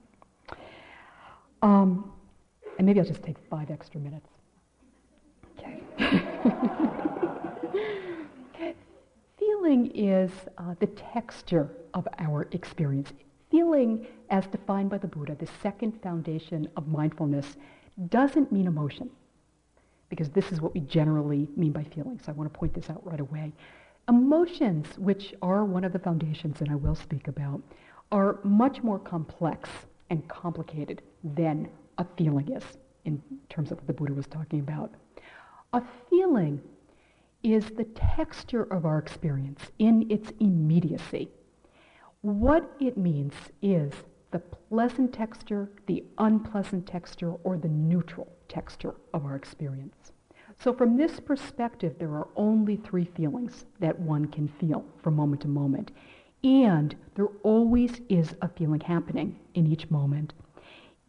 Um, 1.63 2.13
and 2.79 2.87
maybe 2.87 3.01
I'll 3.01 3.07
just 3.07 3.23
take 3.23 3.37
five 3.51 3.71
extra 3.71 4.01
minutes. 4.01 4.29
Okay. 5.59 6.91
Feeling 9.67 9.91
is 9.97 10.31
uh, 10.59 10.77
the 10.79 10.87
texture 10.87 11.69
of 11.93 12.07
our 12.21 12.47
experience. 12.53 13.13
Feeling, 13.51 14.07
as 14.31 14.47
defined 14.47 14.91
by 14.91 14.99
the 14.99 15.09
Buddha, 15.09 15.35
the 15.35 15.49
second 15.61 16.01
foundation 16.05 16.69
of 16.77 16.87
mindfulness, 16.87 17.57
doesn't 18.09 18.53
mean 18.53 18.69
emotion, 18.69 19.11
because 20.09 20.29
this 20.29 20.53
is 20.53 20.61
what 20.61 20.73
we 20.73 20.79
generally 20.83 21.49
mean 21.57 21.73
by 21.73 21.83
feeling. 21.83 22.21
So 22.25 22.31
I 22.31 22.37
want 22.37 22.53
to 22.53 22.57
point 22.57 22.75
this 22.75 22.91
out 22.91 23.05
right 23.05 23.19
away. 23.19 23.53
Emotions, 24.09 24.87
which 24.99 25.35
are 25.43 25.65
one 25.65 25.83
of 25.83 25.93
the 25.93 25.99
foundations 25.99 26.61
that 26.61 26.69
I 26.69 26.77
will 26.77 26.95
speak 26.95 27.27
about, 27.27 27.61
are 28.13 28.39
much 28.45 28.85
more 28.85 29.01
complex 29.01 29.69
and 30.11 30.29
complicated 30.29 31.03
than 31.25 31.69
a 31.99 32.07
feeling 32.17 32.53
is 32.53 32.63
in 33.05 33.21
terms 33.49 33.73
of 33.73 33.79
what 33.79 33.89
the 33.89 33.95
Buddha 33.95 34.15
was 34.15 34.29
talking 34.29 34.61
about. 34.61 34.95
A 35.73 35.83
feeling 36.09 36.63
is 37.43 37.71
the 37.71 37.85
texture 37.85 38.65
of 38.65 38.85
our 38.85 38.99
experience 38.99 39.71
in 39.79 40.11
its 40.11 40.33
immediacy. 40.41 41.29
What 42.23 42.71
it 42.81 42.97
means 42.97 43.35
is 43.63 43.93
the 44.31 44.39
pleasant 44.39 45.13
texture, 45.13 45.71
the 45.87 46.05
unpleasant 46.19 46.87
texture, 46.87 47.33
or 47.45 47.57
the 47.57 47.69
neutral 47.69 48.29
texture 48.49 48.95
of 49.15 49.25
our 49.25 49.37
experience. 49.37 50.13
So, 50.59 50.73
from 50.73 50.97
this 50.97 51.21
perspective, 51.21 51.97
there 51.99 52.15
are 52.15 52.29
only 52.37 52.77
three 52.77 53.05
feelings 53.05 53.67
that 53.79 53.99
one 53.99 54.27
can 54.27 54.49
feel 54.49 54.85
from 55.03 55.17
moment 55.17 55.43
to 55.43 55.49
moment. 55.49 55.93
And 56.43 56.95
there 57.15 57.29
always 57.43 58.01
is 58.09 58.35
a 58.43 58.49
feeling 58.49 58.81
happening 58.81 59.39
in 59.55 59.67
each 59.67 59.91
moment. 59.91 60.33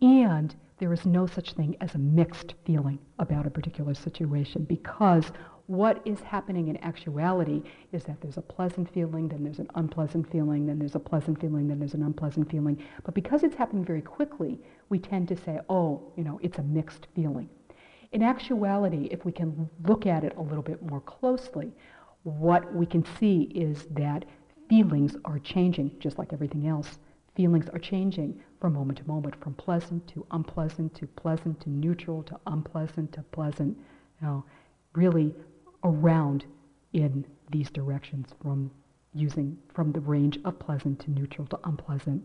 And 0.02 0.56
there 0.80 0.94
is 0.94 1.06
no 1.06 1.26
such 1.26 1.54
thing 1.54 1.76
as 1.82 1.96
a 1.96 2.00
mixed 2.00 2.54
feeling 2.66 3.00
about 3.20 3.48
a 3.48 3.52
particular 3.52 3.94
situation 3.94 4.64
because 4.64 5.32
what 5.68 6.02
is 6.06 6.22
happening 6.22 6.70
in 6.70 6.78
actuality 6.78 7.62
is 7.92 8.06
that 8.06 8.22
there's 8.22 8.38
a 8.38 8.42
pleasant 8.42 8.92
feeling, 8.94 9.28
then 9.28 9.44
there's 9.44 9.60
an 9.60 9.70
unpleasant 9.76 10.30
feeling, 10.32 10.66
then 10.66 10.80
there's 10.80 10.96
a 10.96 11.00
pleasant 11.00 11.40
feeling, 11.42 11.68
then 11.68 11.78
there's 11.78 11.94
an 11.94 12.04
unpleasant 12.04 12.50
feeling. 12.50 12.82
But 13.04 13.14
because 13.14 13.44
it's 13.44 13.56
happening 13.56 13.84
very 13.84 14.02
quickly, 14.02 14.60
we 14.90 14.98
tend 14.98 15.28
to 15.28 15.36
say, 15.36 15.60
oh, 15.70 16.02
you 16.16 16.24
know, 16.24 16.40
it's 16.42 16.58
a 16.58 16.64
mixed 16.64 17.08
feeling. 17.14 17.50
In 18.14 18.24
actuality, 18.24 19.10
if 19.12 19.26
we 19.26 19.34
can 19.34 19.70
look 19.86 20.06
at 20.06 20.24
it 20.24 20.34
a 20.38 20.42
little 20.42 20.64
bit 20.64 20.82
more 20.82 21.02
closely, 21.02 21.74
what 22.24 22.74
we 22.74 22.86
can 22.86 23.06
see 23.20 23.44
is 23.54 23.88
that 23.92 24.24
feelings 24.70 25.18
are 25.26 25.40
changing, 25.40 25.92
just 26.00 26.18
like 26.18 26.32
everything 26.32 26.68
else. 26.68 27.00
Feelings 27.36 27.68
are 27.70 27.80
changing 27.80 28.42
from 28.62 28.74
moment 28.74 29.00
to 29.00 29.08
moment, 29.08 29.36
from 29.44 29.54
pleasant 29.54 30.08
to 30.08 30.26
unpleasant 30.32 30.96
to 30.96 31.06
pleasant 31.08 31.60
to 31.62 31.70
neutral 31.70 32.24
to 32.24 32.40
unpleasant 32.48 33.12
to 33.14 33.22
pleasant. 33.24 33.78
You 34.22 34.28
know, 34.28 34.46
really 34.94 35.36
around 35.84 36.46
in 36.94 37.26
these 37.52 37.70
directions 37.70 38.30
from 38.42 38.72
using 39.14 39.58
from 39.74 39.92
the 39.92 40.00
range 40.00 40.40
of 40.46 40.60
pleasant 40.60 41.00
to 41.00 41.12
neutral 41.12 41.48
to 41.48 41.60
unpleasant. 41.64 42.24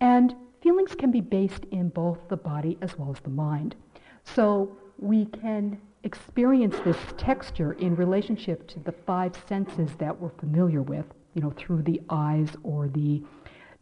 And 0.00 0.34
feelings 0.62 0.94
can 0.94 1.10
be 1.10 1.20
based 1.20 1.64
in 1.70 1.88
both 1.90 2.18
the 2.28 2.36
body 2.36 2.78
as 2.82 2.98
well 2.98 3.10
as 3.10 3.20
the 3.20 3.30
mind. 3.30 3.76
So 4.24 4.76
we 4.98 5.26
can 5.26 5.80
experience 6.02 6.76
this 6.84 6.96
texture 7.16 7.72
in 7.74 7.96
relationship 7.96 8.66
to 8.68 8.80
the 8.80 8.92
five 8.92 9.32
senses 9.48 9.90
that 9.98 10.20
we're 10.20 10.30
familiar 10.30 10.82
with, 10.82 11.06
you 11.34 11.42
know, 11.42 11.52
through 11.56 11.82
the 11.82 12.00
eyes 12.10 12.50
or 12.62 12.88
the 12.88 13.22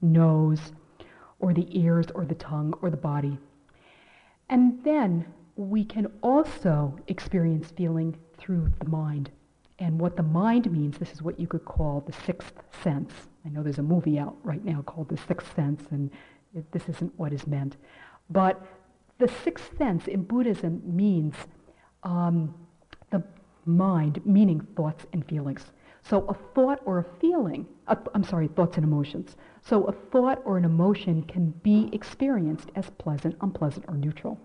nose 0.00 0.72
or 1.38 1.52
the 1.52 1.66
ears 1.70 2.06
or 2.14 2.24
the 2.24 2.34
tongue 2.34 2.74
or 2.82 2.90
the 2.90 2.96
body. 2.96 3.38
And 4.48 4.82
then 4.84 5.26
we 5.56 5.84
can 5.84 6.06
also 6.22 6.96
experience 7.06 7.72
feeling 7.76 8.16
through 8.44 8.70
the 8.78 8.88
mind. 8.88 9.30
And 9.78 9.98
what 9.98 10.16
the 10.16 10.22
mind 10.22 10.70
means, 10.70 10.98
this 10.98 11.12
is 11.12 11.22
what 11.22 11.40
you 11.40 11.46
could 11.46 11.64
call 11.64 12.00
the 12.06 12.12
sixth 12.12 12.52
sense. 12.82 13.10
I 13.44 13.48
know 13.48 13.62
there's 13.62 13.78
a 13.78 13.82
movie 13.82 14.18
out 14.18 14.36
right 14.42 14.64
now 14.64 14.82
called 14.82 15.08
The 15.08 15.16
Sixth 15.16 15.54
Sense, 15.56 15.82
and 15.90 16.10
it, 16.54 16.70
this 16.70 16.88
isn't 16.88 17.12
what 17.18 17.32
is 17.32 17.46
meant. 17.46 17.76
But 18.30 18.64
the 19.18 19.28
sixth 19.42 19.76
sense 19.76 20.06
in 20.06 20.22
Buddhism 20.22 20.82
means 20.84 21.34
um, 22.02 22.54
the 23.10 23.22
mind, 23.64 24.24
meaning 24.24 24.60
thoughts 24.76 25.06
and 25.12 25.26
feelings. 25.26 25.72
So 26.02 26.26
a 26.28 26.34
thought 26.54 26.80
or 26.84 26.98
a 26.98 27.04
feeling, 27.20 27.66
uh, 27.88 27.96
I'm 28.14 28.24
sorry, 28.24 28.48
thoughts 28.48 28.76
and 28.76 28.84
emotions. 28.84 29.36
So 29.62 29.84
a 29.84 29.92
thought 29.92 30.42
or 30.44 30.58
an 30.58 30.64
emotion 30.64 31.22
can 31.22 31.50
be 31.62 31.88
experienced 31.92 32.70
as 32.76 32.90
pleasant, 32.98 33.36
unpleasant, 33.40 33.86
or 33.88 33.94
neutral. 33.96 34.38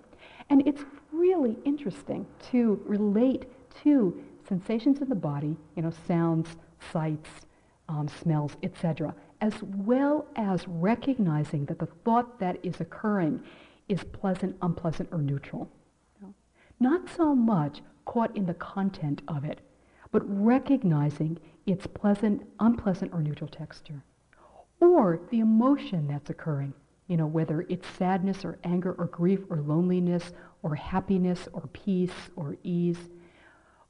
And 0.49 0.65
it's 0.65 0.83
really 1.11 1.57
interesting 1.65 2.25
to 2.51 2.81
relate 2.85 3.45
to 3.83 4.21
sensations 4.47 5.01
in 5.01 5.09
the 5.09 5.15
body, 5.15 5.55
you 5.75 5.81
know, 5.81 5.91
sounds, 6.07 6.57
sights, 6.91 7.29
um, 7.87 8.07
smells, 8.07 8.55
etc., 8.63 9.13
as 9.41 9.53
well 9.63 10.27
as 10.35 10.67
recognizing 10.67 11.65
that 11.65 11.79
the 11.79 11.87
thought 12.03 12.39
that 12.39 12.57
is 12.63 12.81
occurring 12.81 13.41
is 13.87 14.03
pleasant, 14.03 14.55
unpleasant, 14.61 15.09
or 15.11 15.19
neutral. 15.19 15.69
Not 16.79 17.09
so 17.09 17.35
much 17.35 17.81
caught 18.05 18.35
in 18.35 18.45
the 18.45 18.53
content 18.53 19.21
of 19.27 19.43
it, 19.43 19.59
but 20.11 20.21
recognizing 20.25 21.37
its 21.65 21.87
pleasant, 21.87 22.41
unpleasant, 22.59 23.13
or 23.13 23.21
neutral 23.21 23.49
texture. 23.49 24.03
Or 24.79 25.19
the 25.29 25.39
emotion 25.39 26.07
that's 26.07 26.29
occurring, 26.29 26.73
you 27.07 27.17
know, 27.17 27.27
whether 27.27 27.65
it's 27.69 27.87
sadness 27.87 28.45
or 28.45 28.59
anger 28.63 28.93
or 28.93 29.07
grief 29.07 29.41
or 29.49 29.57
loneliness 29.57 30.31
or 30.63 30.75
happiness 30.75 31.47
or 31.53 31.67
peace 31.73 32.29
or 32.35 32.57
ease 32.63 33.09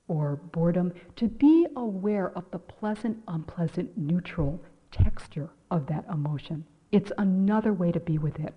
or 0.10 0.36
boredom, 0.52 0.92
to 1.16 1.30
be 1.30 1.66
aware 1.78 2.32
of 2.38 2.44
the 2.52 2.60
pleasant, 2.60 3.18
unpleasant, 3.30 3.98
neutral 3.98 4.62
texture 4.92 5.50
of 5.72 5.88
that 5.88 6.04
emotion. 6.12 6.66
It's 6.92 7.12
another 7.18 7.72
way 7.72 7.94
to 7.94 8.00
be 8.00 8.18
with 8.18 8.40
it. 8.40 8.54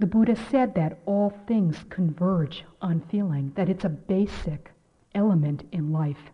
The 0.00 0.06
Buddha 0.06 0.34
said 0.34 0.74
that 0.74 0.98
all 1.04 1.30
things 1.46 1.84
converge 1.90 2.64
on 2.80 3.02
feeling, 3.10 3.52
that 3.54 3.68
it's 3.68 3.84
a 3.84 3.90
basic 3.90 4.72
element 5.14 5.64
in 5.72 5.92
life. 5.92 6.32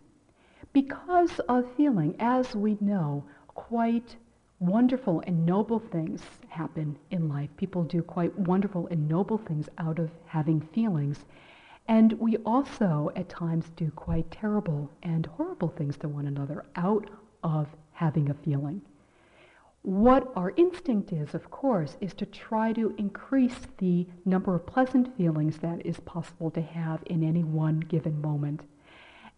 Because 0.71 1.39
of 1.49 1.65
feeling, 1.75 2.15
as 2.17 2.55
we 2.55 2.77
know, 2.79 3.25
quite 3.47 4.15
wonderful 4.59 5.21
and 5.27 5.45
noble 5.45 5.79
things 5.79 6.21
happen 6.47 6.97
in 7.11 7.27
life. 7.27 7.49
People 7.57 7.83
do 7.83 8.01
quite 8.01 8.37
wonderful 8.39 8.87
and 8.87 9.07
noble 9.07 9.37
things 9.37 9.67
out 9.77 9.99
of 9.99 10.11
having 10.25 10.61
feelings. 10.61 11.25
And 11.87 12.13
we 12.13 12.37
also, 12.37 13.11
at 13.15 13.29
times, 13.29 13.69
do 13.75 13.89
quite 13.91 14.29
terrible 14.29 14.91
and 15.03 15.25
horrible 15.25 15.69
things 15.69 15.97
to 15.97 16.09
one 16.09 16.27
another 16.27 16.65
out 16.75 17.09
of 17.43 17.67
having 17.93 18.29
a 18.29 18.33
feeling. 18.33 18.81
What 19.83 20.33
our 20.35 20.51
instinct 20.57 21.13
is, 21.13 21.33
of 21.33 21.49
course, 21.49 21.95
is 22.01 22.13
to 22.15 22.25
try 22.25 22.73
to 22.73 22.93
increase 22.97 23.55
the 23.77 24.05
number 24.25 24.53
of 24.53 24.65
pleasant 24.65 25.15
feelings 25.15 25.59
that 25.59 25.85
is 25.85 25.99
possible 26.01 26.51
to 26.51 26.61
have 26.61 27.01
in 27.05 27.23
any 27.23 27.45
one 27.45 27.79
given 27.79 28.19
moment, 28.21 28.63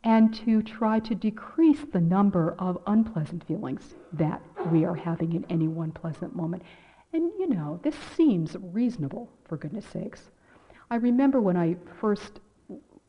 and 0.03 0.33
to 0.33 0.63
try 0.63 0.99
to 1.01 1.13
decrease 1.13 1.85
the 1.91 2.01
number 2.01 2.55
of 2.57 2.81
unpleasant 2.87 3.43
feelings 3.43 3.93
that 4.13 4.41
we 4.71 4.85
are 4.85 4.95
having 4.95 5.33
in 5.33 5.45
any 5.51 5.67
one 5.67 5.91
pleasant 5.91 6.35
moment. 6.35 6.63
And 7.13 7.31
you 7.37 7.47
know, 7.47 7.79
this 7.83 7.95
seems 8.15 8.55
reasonable, 8.59 9.29
for 9.45 9.57
goodness 9.57 9.85
sakes. 9.85 10.31
I 10.91 10.95
remember 10.95 11.39
when 11.39 11.57
I 11.57 11.75
first 11.99 12.39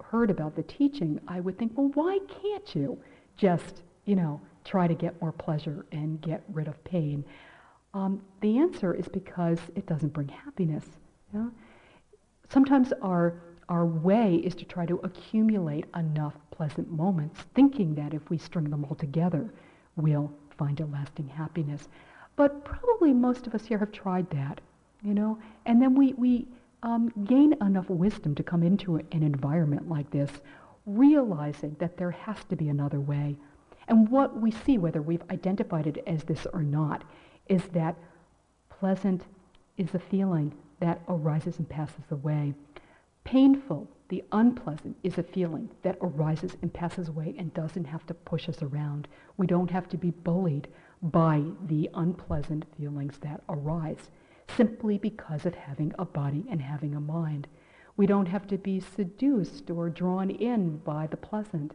heard 0.02 0.30
about 0.30 0.56
the 0.56 0.62
teaching, 0.64 1.20
I 1.28 1.40
would 1.40 1.58
think, 1.58 1.72
well, 1.76 1.90
why 1.94 2.18
can't 2.28 2.74
you 2.74 2.98
just, 3.36 3.82
you 4.04 4.16
know, 4.16 4.40
try 4.64 4.86
to 4.86 4.94
get 4.94 5.20
more 5.22 5.32
pleasure 5.32 5.86
and 5.92 6.20
get 6.20 6.42
rid 6.52 6.68
of 6.68 6.82
pain? 6.84 7.24
Um, 7.94 8.22
the 8.40 8.58
answer 8.58 8.94
is 8.94 9.08
because 9.08 9.58
it 9.74 9.86
doesn't 9.86 10.12
bring 10.12 10.28
happiness. 10.28 10.84
Yeah? 11.32 11.48
Sometimes 12.48 12.92
our, 13.02 13.40
our 13.68 13.86
way 13.86 14.36
is 14.36 14.54
to 14.56 14.64
try 14.64 14.84
to 14.84 14.96
accumulate 15.02 15.86
enough 15.96 16.34
pleasant 16.50 16.90
moments, 16.90 17.40
thinking 17.54 17.94
that 17.94 18.12
if 18.12 18.28
we 18.28 18.36
string 18.36 18.68
them 18.68 18.84
all 18.84 18.96
together, 18.96 19.52
we'll 19.96 20.30
find 20.58 20.80
a 20.80 20.86
lasting 20.86 21.28
happiness. 21.28 21.88
But 22.36 22.64
probably 22.64 23.12
most 23.12 23.46
of 23.46 23.54
us 23.54 23.64
here 23.64 23.78
have 23.78 23.92
tried 23.92 24.28
that, 24.30 24.60
you 25.02 25.14
know, 25.14 25.38
and 25.66 25.80
then 25.80 25.94
we, 25.94 26.12
we 26.14 26.46
um, 26.82 27.12
gain 27.24 27.54
enough 27.60 27.90
wisdom 27.90 28.34
to 28.34 28.42
come 28.42 28.62
into 28.62 28.96
an 28.96 29.22
environment 29.22 29.88
like 29.88 30.10
this, 30.10 30.30
realizing 30.86 31.76
that 31.78 31.96
there 31.96 32.10
has 32.10 32.44
to 32.44 32.56
be 32.56 32.68
another 32.68 33.00
way. 33.00 33.36
And 33.88 34.08
what 34.08 34.40
we 34.40 34.50
see, 34.50 34.78
whether 34.78 35.02
we've 35.02 35.22
identified 35.30 35.86
it 35.86 36.02
as 36.06 36.24
this 36.24 36.46
or 36.52 36.62
not, 36.62 37.04
is 37.48 37.62
that 37.72 37.96
pleasant 38.68 39.24
is 39.76 39.94
a 39.94 39.98
feeling 39.98 40.54
that 40.78 41.02
arises 41.08 41.58
and 41.58 41.68
passes 41.68 42.04
away. 42.10 42.54
Painful, 43.24 43.88
the 44.08 44.24
unpleasant, 44.32 44.96
is 45.02 45.18
a 45.18 45.22
feeling 45.22 45.68
that 45.82 45.98
arises 46.00 46.56
and 46.62 46.72
passes 46.72 47.08
away 47.08 47.34
and 47.38 47.52
doesn't 47.52 47.84
have 47.84 48.06
to 48.06 48.14
push 48.14 48.48
us 48.48 48.62
around. 48.62 49.08
We 49.36 49.46
don't 49.46 49.70
have 49.70 49.88
to 49.90 49.98
be 49.98 50.10
bullied 50.10 50.68
by 51.02 51.42
the 51.66 51.90
unpleasant 51.94 52.64
feelings 52.76 53.18
that 53.18 53.42
arise 53.48 54.10
simply 54.56 54.98
because 54.98 55.46
of 55.46 55.54
having 55.54 55.92
a 55.98 56.04
body 56.04 56.44
and 56.50 56.60
having 56.60 56.94
a 56.94 57.00
mind. 57.00 57.46
We 57.96 58.06
don't 58.06 58.26
have 58.26 58.46
to 58.48 58.58
be 58.58 58.80
seduced 58.80 59.70
or 59.70 59.90
drawn 59.90 60.30
in 60.30 60.78
by 60.78 61.06
the 61.06 61.16
pleasant, 61.16 61.72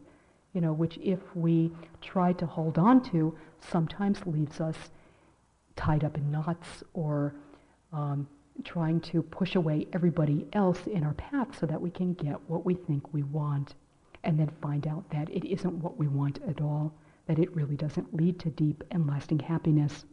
you 0.54 0.62
know, 0.62 0.74
which 0.74 0.98
if 0.98 1.20
we 1.36 1.72
try 2.02 2.34
to 2.34 2.46
hold 2.46 2.78
on 2.78 3.02
to, 3.12 3.38
sometimes 3.60 4.26
leaves 4.26 4.60
us 4.60 4.78
tied 5.76 6.04
up 6.04 6.18
in 6.18 6.32
knots 6.32 6.84
or 6.94 7.36
um, 7.94 8.28
trying 8.64 9.02
to 9.02 9.22
push 9.22 9.56
away 9.56 9.88
everybody 9.94 10.48
else 10.54 10.88
in 10.88 11.04
our 11.04 11.14
path 11.14 11.60
so 11.60 11.66
that 11.66 11.82
we 11.82 11.90
can 11.90 12.14
get 12.14 12.40
what 12.48 12.66
we 12.66 12.74
think 12.74 13.14
we 13.14 13.24
want 13.24 13.76
and 14.24 14.40
then 14.40 14.50
find 14.62 14.88
out 14.88 15.08
that 15.12 15.30
it 15.30 15.46
isn't 15.46 15.74
what 15.84 15.98
we 15.98 16.08
want 16.08 16.40
at 16.48 16.62
all, 16.62 16.94
that 17.28 17.40
it 17.40 17.56
really 17.56 17.76
doesn't 17.76 18.16
lead 18.16 18.40
to 18.40 18.50
deep 18.50 18.84
and 18.92 19.06
lasting 19.08 19.40
happiness. 19.40 20.06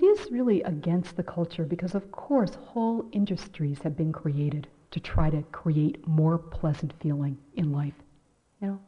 It 0.00 0.04
is 0.04 0.30
really 0.30 0.62
against 0.62 1.16
the 1.16 1.24
culture 1.24 1.64
because, 1.64 1.96
of 1.96 2.12
course, 2.12 2.54
whole 2.54 3.08
industries 3.10 3.80
have 3.82 3.96
been 3.96 4.12
created 4.12 4.68
to 4.92 5.00
try 5.00 5.28
to 5.28 5.42
create 5.50 6.06
more 6.06 6.38
pleasant 6.38 6.92
feeling 7.00 7.36
in 7.56 7.72
life. 7.72 7.96
You 8.60 8.68
know? 8.68 8.80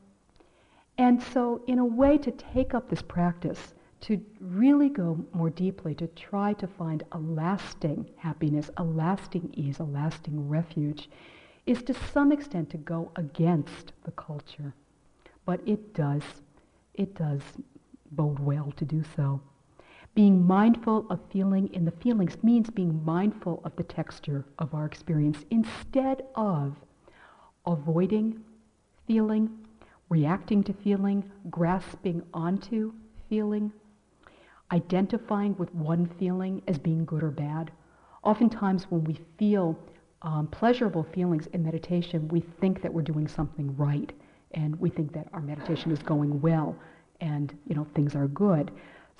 And 0.98 1.20
so, 1.20 1.64
in 1.66 1.80
a 1.80 1.84
way, 1.84 2.16
to 2.18 2.30
take 2.30 2.74
up 2.74 2.88
this 2.88 3.02
practice, 3.02 3.74
to 4.02 4.24
really 4.38 4.88
go 4.88 5.18
more 5.32 5.50
deeply, 5.50 5.96
to 5.96 6.06
try 6.06 6.52
to 6.52 6.68
find 6.68 7.02
a 7.11 7.18
lasting 7.18 8.08
happiness, 8.16 8.70
a 8.76 8.84
lasting 8.84 9.50
ease, 9.54 9.80
a 9.80 9.84
lasting 9.84 10.48
refuge, 10.48 11.11
is 11.66 11.82
to 11.82 11.94
some 12.12 12.30
extent 12.30 12.70
to 12.70 12.78
go 12.78 13.11
against 13.16 13.94
the 14.04 14.12
culture. 14.12 14.72
But 15.44 15.61
it 15.66 15.92
does, 15.92 16.22
it 16.94 17.16
does 17.16 17.40
bode 18.12 18.38
well 18.38 18.72
to 18.76 18.84
do 18.84 19.02
so. 19.16 19.40
Being 20.14 20.44
mindful 20.44 21.06
of 21.08 21.20
feeling 21.32 21.72
in 21.72 21.84
the 21.84 21.92
feelings 21.92 22.36
means 22.42 22.68
being 22.68 23.04
mindful 23.04 23.61
of 23.64 23.76
the 23.76 23.84
texture 23.84 24.44
of 24.58 24.74
our 24.74 24.84
experience 24.84 25.44
instead 25.50 26.24
of 26.34 26.74
avoiding 27.64 28.40
feeling, 29.06 29.50
reacting 30.08 30.64
to 30.64 30.72
feeling, 30.72 31.30
grasping 31.48 32.22
onto 32.34 32.92
feeling, 33.28 33.72
identifying 34.72 35.56
with 35.56 35.72
one 35.74 36.06
feeling 36.18 36.62
as 36.66 36.78
being 36.78 37.04
good 37.04 37.22
or 37.22 37.30
bad. 37.30 37.70
Oftentimes, 38.24 38.84
when 38.90 39.04
we 39.04 39.18
feel 39.38 39.78
um, 40.22 40.48
pleasurable 40.48 41.04
feelings 41.04 41.46
in 41.48 41.62
meditation, 41.62 42.28
we 42.28 42.40
think 42.61 42.82
that 42.82 42.92
we're 42.92 43.02
doing 43.02 43.26
something 43.26 43.74
right, 43.76 44.12
and 44.52 44.78
we 44.80 44.90
think 44.90 45.12
that 45.12 45.28
our 45.32 45.40
meditation 45.40 45.90
is 45.92 46.00
going 46.02 46.40
well, 46.40 46.76
and 47.20 47.56
you 47.66 47.74
know 47.74 47.86
things 47.94 48.14
are 48.14 48.28
good. 48.28 48.70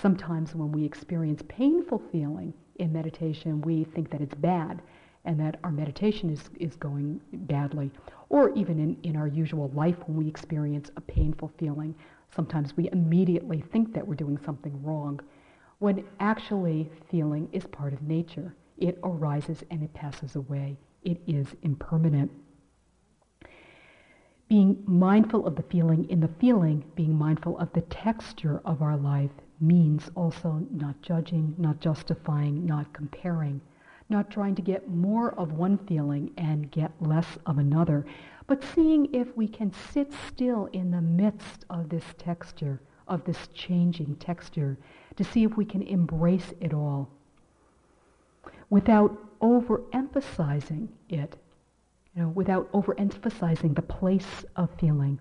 Sometimes 0.01 0.55
when 0.55 0.73
we 0.73 0.85
experience 0.85 1.43
painful 1.49 2.01
feeling 2.11 2.55
in 2.77 2.91
meditation, 2.91 3.61
we 3.61 3.85
think 3.85 4.09
that 4.11 4.23
it's 4.23 4.35
bad 4.35 4.81
and 5.27 5.39
that 5.39 5.61
our 5.63 5.71
meditation 5.71 6.31
is, 6.31 6.49
is 6.59 6.75
going 6.77 7.21
badly. 7.33 7.91
Or 8.31 8.51
even 8.55 8.79
in, 8.79 8.97
in 9.03 9.15
our 9.15 9.27
usual 9.27 9.71
life 9.75 9.97
when 10.07 10.17
we 10.17 10.27
experience 10.27 10.91
a 10.97 11.03
painful 11.03 11.53
feeling, 11.59 11.95
sometimes 12.35 12.75
we 12.79 12.89
immediately 12.93 13.63
think 13.73 13.93
that 13.93 14.07
we're 14.07 14.15
doing 14.15 14.39
something 14.43 14.83
wrong, 14.83 15.21
when 15.81 16.05
actually 16.19 16.91
feeling 17.11 17.49
is 17.53 17.67
part 17.67 17.93
of 17.93 18.01
nature. 18.01 18.55
It 18.79 18.99
arises 19.03 19.63
and 19.71 19.83
it 19.83 19.93
passes 19.93 20.35
away. 20.37 20.79
It 21.03 21.21
is 21.27 21.49
impermanent. 21.63 22.31
Being 24.49 24.83
mindful 24.87 25.47
of 25.47 25.57
the 25.57 25.63
feeling 25.65 26.09
in 26.09 26.21
the 26.21 26.31
feeling, 26.41 26.85
being 26.95 27.15
mindful 27.19 27.59
of 27.59 27.71
the 27.75 27.83
texture 27.83 28.63
of 28.65 28.81
our 28.81 28.97
life, 28.97 29.31
means 29.61 30.11
also 30.17 30.67
not 30.71 31.01
judging, 31.03 31.55
not 31.59 31.81
justifying, 31.81 32.67
not 32.67 32.93
comparing, 32.93 33.61
not 34.09 34.31
trying 34.31 34.55
to 34.57 34.63
get 34.63 34.89
more 34.89 35.33
of 35.39 35.53
one 35.53 35.79
feeling 35.87 36.33
and 36.39 36.71
get 36.71 36.91
less 37.01 37.39
of 37.47 37.59
another, 37.59 38.05
but 38.47 38.65
seeing 38.65 39.13
if 39.15 39.37
we 39.37 39.47
can 39.49 39.73
sit 39.93 40.13
still 40.29 40.67
in 40.73 40.91
the 40.91 41.01
midst 41.01 41.65
of 41.71 41.89
this 41.89 42.05
texture, 42.19 42.81
of 43.09 43.25
this 43.25 43.49
changing 43.55 44.17
texture, 44.17 44.77
to 45.17 45.25
see 45.25 45.45
if 45.45 45.57
we 45.57 45.65
can 45.65 45.83
embrace 45.83 46.53
it 46.61 46.75
all. 46.75 47.09
without 48.71 49.17
overemphasizing 49.41 50.89
it, 51.09 51.37
you 52.15 52.23
know, 52.23 52.29
without 52.31 52.71
overemphasizing 52.73 53.75
the 53.75 53.83
place 53.83 54.45
of 54.57 54.71
feeling, 54.79 55.19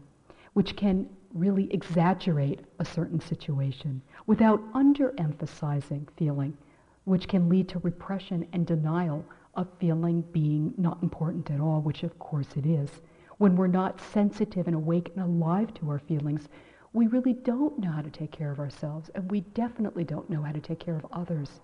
which 0.53 0.75
can 0.75 1.07
really 1.33 1.71
exaggerate 1.73 2.61
a 2.79 2.85
certain 2.85 3.19
situation, 3.19 4.01
without 4.25 4.61
underemphasizing 4.73 6.07
feeling, 6.17 6.57
which 7.05 7.27
can 7.27 7.49
lead 7.49 7.67
to 7.69 7.79
repression 7.79 8.47
and 8.53 8.65
denial 8.65 9.25
of 9.55 9.67
feeling 9.79 10.21
being 10.31 10.73
not 10.77 11.01
important 11.03 11.49
at 11.51 11.59
all, 11.59 11.81
which 11.81 12.03
of 12.03 12.17
course 12.19 12.55
it 12.55 12.65
is. 12.65 12.89
When 13.37 13.55
we're 13.55 13.67
not 13.67 14.01
sensitive 14.01 14.67
and 14.67 14.75
awake 14.75 15.11
and 15.15 15.23
alive 15.23 15.73
to 15.75 15.89
our 15.89 15.99
feelings, 15.99 16.49
we 16.93 17.07
really 17.07 17.33
don't 17.33 17.79
know 17.79 17.91
how 17.91 18.01
to 18.01 18.09
take 18.09 18.31
care 18.31 18.51
of 18.51 18.59
ourselves, 18.59 19.09
and 19.15 19.29
we 19.29 19.41
definitely 19.41 20.03
don't 20.03 20.29
know 20.29 20.41
how 20.41 20.51
to 20.51 20.59
take 20.59 20.79
care 20.79 20.95
of 20.95 21.05
others. 21.11 21.61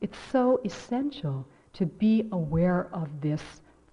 It's 0.00 0.18
so 0.30 0.60
essential 0.64 1.46
to 1.74 1.86
be 1.86 2.28
aware 2.32 2.88
of 2.92 3.20
this 3.20 3.42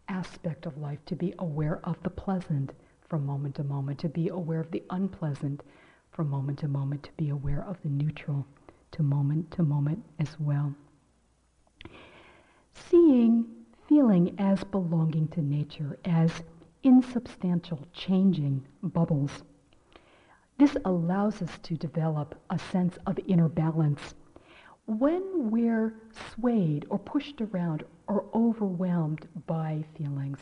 aspect 0.07 0.65
of 0.65 0.77
life, 0.77 0.99
to 1.05 1.15
be 1.15 1.33
aware 1.39 1.79
of 1.83 2.01
the 2.03 2.09
pleasant 2.09 2.73
from 3.09 3.25
moment 3.25 3.55
to 3.55 3.63
moment, 3.63 3.99
to 3.99 4.09
be 4.09 4.29
aware 4.29 4.59
of 4.61 4.71
the 4.71 4.83
unpleasant 4.91 5.63
from 6.11 6.29
moment 6.29 6.59
to 6.59 6.67
moment, 6.67 7.03
to 7.03 7.11
be 7.17 7.29
aware 7.29 7.65
of 7.67 7.81
the 7.81 7.89
neutral 7.89 8.45
to 8.91 9.03
moment 9.03 9.51
to 9.51 9.63
moment 9.63 10.03
as 10.19 10.39
well. 10.39 10.73
Seeing 12.73 13.45
feeling 13.87 14.35
as 14.37 14.63
belonging 14.65 15.27
to 15.29 15.41
nature, 15.41 15.97
as 16.05 16.43
insubstantial, 16.83 17.87
changing 17.91 18.65
bubbles. 18.83 19.43
This 20.57 20.77
allows 20.85 21.41
us 21.41 21.57
to 21.63 21.75
develop 21.75 22.35
a 22.49 22.59
sense 22.59 22.97
of 23.07 23.17
inner 23.27 23.49
balance. 23.49 24.13
When 24.85 25.49
we're 25.49 25.95
swayed 26.33 26.85
or 26.89 26.99
pushed 26.99 27.41
around 27.41 27.83
or 28.07 28.25
overwhelmed 28.33 29.27
by 29.47 29.83
feelings, 29.97 30.39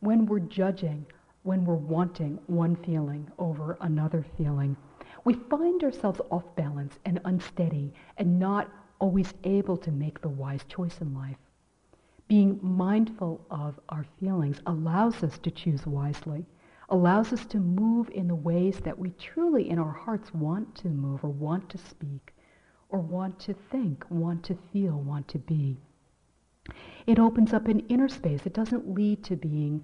when 0.00 0.26
we're 0.26 0.40
judging, 0.40 1.06
when 1.48 1.64
we're 1.64 1.74
wanting 1.76 2.38
one 2.46 2.76
feeling 2.76 3.26
over 3.38 3.78
another 3.80 4.22
feeling, 4.36 4.76
we 5.24 5.32
find 5.32 5.82
ourselves 5.82 6.20
off 6.30 6.44
balance 6.56 6.98
and 7.06 7.18
unsteady 7.24 7.90
and 8.18 8.38
not 8.38 8.70
always 8.98 9.32
able 9.44 9.74
to 9.74 9.90
make 9.90 10.20
the 10.20 10.28
wise 10.28 10.62
choice 10.68 11.00
in 11.00 11.14
life. 11.14 11.38
Being 12.28 12.60
mindful 12.60 13.40
of 13.50 13.80
our 13.88 14.04
feelings 14.20 14.60
allows 14.66 15.22
us 15.22 15.38
to 15.38 15.50
choose 15.50 15.86
wisely, 15.86 16.44
allows 16.90 17.32
us 17.32 17.46
to 17.46 17.58
move 17.58 18.10
in 18.10 18.28
the 18.28 18.34
ways 18.34 18.80
that 18.80 18.98
we 18.98 19.08
truly 19.12 19.70
in 19.70 19.78
our 19.78 19.92
hearts 20.04 20.34
want 20.34 20.74
to 20.74 20.88
move 20.88 21.24
or 21.24 21.30
want 21.30 21.70
to 21.70 21.78
speak 21.78 22.34
or 22.90 22.98
want 22.98 23.40
to 23.40 23.54
think, 23.54 24.04
want 24.10 24.44
to 24.44 24.58
feel, 24.70 25.00
want 25.00 25.26
to 25.28 25.38
be. 25.38 25.78
It 27.06 27.18
opens 27.18 27.54
up 27.54 27.68
an 27.68 27.80
inner 27.88 28.10
space. 28.10 28.44
It 28.44 28.52
doesn't 28.52 28.94
lead 28.94 29.24
to 29.24 29.36
being 29.36 29.82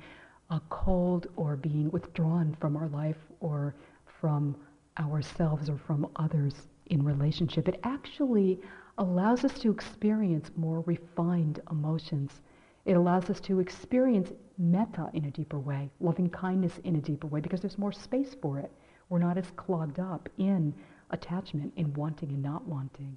uh, 0.51 0.59
cold 0.69 1.27
or 1.37 1.57
being 1.57 1.91
withdrawn 1.91 2.57
from 2.61 2.77
our 2.77 2.89
life 2.89 3.17
or 3.41 3.75
from 4.21 4.57
ourselves 4.99 5.69
or 5.69 5.79
from 5.79 6.07
others 6.17 6.55
in 6.87 7.03
relationship. 7.03 7.69
It 7.69 7.81
actually 7.85 8.61
allows 8.99 9.45
us 9.45 9.59
to 9.61 9.71
experience 9.71 10.51
more 10.57 10.81
refined 10.87 11.61
emotions. 11.71 12.41
It 12.85 12.93
allows 12.93 13.31
us 13.31 13.41
to 13.41 13.61
experience 13.61 14.33
metta 14.59 15.09
in 15.15 15.25
a 15.25 15.31
deeper 15.31 15.59
way, 15.59 15.91
loving 16.01 16.29
kindness 16.29 16.79
in 16.85 16.97
a 16.97 17.01
deeper 17.01 17.27
way, 17.27 17.41
because 17.41 17.61
there's 17.61 17.79
more 17.79 17.93
space 17.93 18.37
for 18.41 18.59
it. 18.59 18.71
We're 19.09 19.19
not 19.19 19.39
as 19.39 19.51
clogged 19.57 19.99
up 19.99 20.29
in 20.39 20.75
attachment, 21.11 21.73
in 21.77 21.93
wanting 21.95 22.31
and 22.31 22.43
not 22.43 22.67
wanting. 22.67 23.17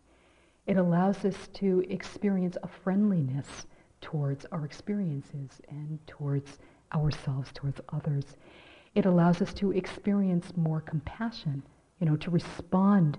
It 0.66 0.78
allows 0.78 1.24
us 1.26 1.48
to 1.56 1.84
experience 1.90 2.58
a 2.64 2.68
friendliness 2.68 3.66
towards 4.02 4.46
our 4.52 4.66
experiences 4.66 5.62
and 5.70 6.00
towards 6.08 6.60
ourselves, 6.94 7.52
towards 7.54 7.82
others. 7.90 8.38
It 8.96 9.06
allows 9.06 9.42
us 9.42 9.54
to 9.56 9.72
experience 9.72 10.56
more 10.56 10.82
compassion, 10.82 11.64
you 12.00 12.08
know, 12.08 12.16
to 12.18 12.32
respond 12.32 13.18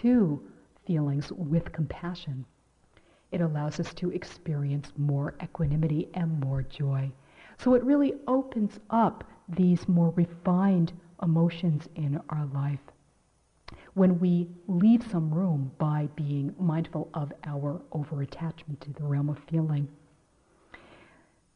to 0.00 0.42
feelings 0.86 1.32
with 1.32 1.72
compassion. 1.72 2.44
It 3.30 3.40
allows 3.40 3.80
us 3.80 3.92
to 3.94 4.10
experience 4.10 4.92
more 4.96 5.34
equanimity 5.42 6.08
and 6.14 6.40
more 6.40 6.62
joy. 6.62 7.10
So 7.58 7.74
it 7.74 7.84
really 7.84 8.14
opens 8.26 8.78
up 8.90 9.24
these 9.48 9.88
more 9.88 10.10
refined 10.10 10.92
emotions 11.22 11.88
in 11.94 12.20
our 12.28 12.46
life. 12.52 12.80
When 13.94 14.18
we 14.18 14.48
leave 14.66 15.06
some 15.10 15.32
room 15.32 15.72
by 15.78 16.08
being 16.16 16.54
mindful 16.58 17.08
of 17.14 17.32
our 17.44 17.80
over-attachment 17.92 18.80
to 18.82 18.92
the 18.92 19.04
realm 19.04 19.30
of 19.30 19.38
feeling, 19.50 19.88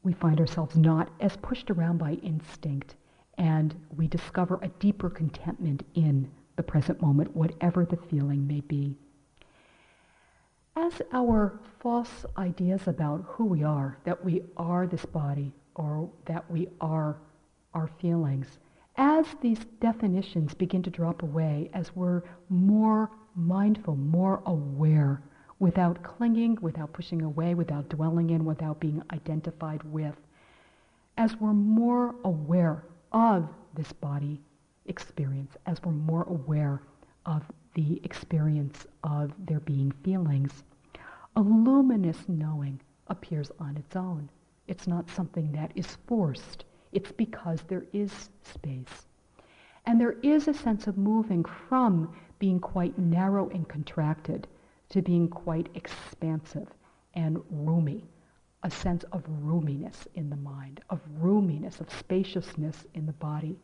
we 0.09 0.15
find 0.15 0.41
ourselves 0.41 0.75
not 0.75 1.11
as 1.21 1.37
pushed 1.37 1.71
around 1.71 1.99
by 1.99 2.13
instinct 2.23 2.95
and 3.37 3.75
we 3.95 4.09
discover 4.09 4.59
a 4.63 4.69
deeper 4.81 5.11
contentment 5.11 5.85
in 5.95 6.27
the 6.57 6.63
present 6.63 7.01
moment, 7.03 7.37
whatever 7.37 7.85
the 7.85 7.99
feeling 8.09 8.47
may 8.47 8.61
be. 8.63 8.97
As 10.75 11.03
our 11.13 11.61
false 11.81 12.25
ideas 12.39 12.89
about 12.89 13.23
who 13.29 13.45
we 13.45 13.63
are, 13.63 13.99
that 14.05 14.25
we 14.25 14.43
are 14.57 14.87
this 14.87 15.05
body 15.05 15.53
or 15.75 16.09
that 16.25 16.51
we 16.51 16.69
are 16.81 17.19
our 17.75 17.91
feelings, 18.01 18.47
as 18.97 19.27
these 19.43 19.67
definitions 19.79 20.55
begin 20.55 20.83
to 20.85 20.91
drop 20.91 21.23
away, 21.23 21.71
as 21.75 21.95
we're 21.95 22.23
more 22.49 23.11
mindful, 23.35 23.95
more 23.95 24.43
aware, 24.47 25.23
without 25.59 26.03
clinging, 26.03 26.57
without 26.61 26.93
pushing 26.93 27.23
away, 27.23 27.55
without 27.55 27.89
dwelling 27.89 28.31
in, 28.31 28.45
without 28.45 28.79
being 28.79 29.03
identified 29.13 29.83
with, 29.85 30.15
as 31.17 31.37
we're 31.41 31.53
more 31.53 32.15
aware 32.25 32.85
of 33.13 33.49
this 33.75 33.93
body 33.93 34.41
experience, 34.87 35.57
as 35.67 35.83
we're 35.83 35.93
more 35.93 36.23
aware 36.25 36.81
of 37.27 37.43
the 37.75 38.01
experience 38.05 38.87
of 39.05 39.33
there 39.47 39.61
being 39.61 39.91
feelings, 40.05 40.65
a 41.37 41.41
luminous 41.41 42.29
knowing 42.29 42.81
appears 43.09 43.51
on 43.59 43.77
its 43.77 43.97
own. 43.97 44.29
It's 44.67 44.87
not 44.87 45.11
something 45.11 45.53
that 45.53 45.73
is 45.75 45.97
forced. 46.07 46.65
It's 46.93 47.13
because 47.13 47.61
there 47.63 47.85
is 47.93 48.31
space. 48.43 49.07
And 49.87 50.01
there 50.01 50.17
is 50.23 50.49
a 50.49 50.55
sense 50.55 50.87
of 50.87 50.99
moving 50.99 51.45
from 51.45 52.15
being 52.39 52.61
quite 52.61 52.99
narrow 52.99 53.49
and 53.49 53.69
contracted 53.69 54.47
to 54.91 55.03
being 55.03 55.29
quite 55.29 55.69
expansive 55.75 56.69
and 57.15 57.39
roomy, 57.51 58.05
a 58.63 58.71
sense 58.71 59.05
of 59.13 59.23
roominess 59.43 60.07
in 60.15 60.31
the 60.31 60.37
mind, 60.37 60.81
of 60.91 61.01
roominess, 61.21 61.81
of 61.81 61.91
spaciousness 61.91 62.87
in 62.95 63.07
the 63.07 63.13
body, 63.15 63.59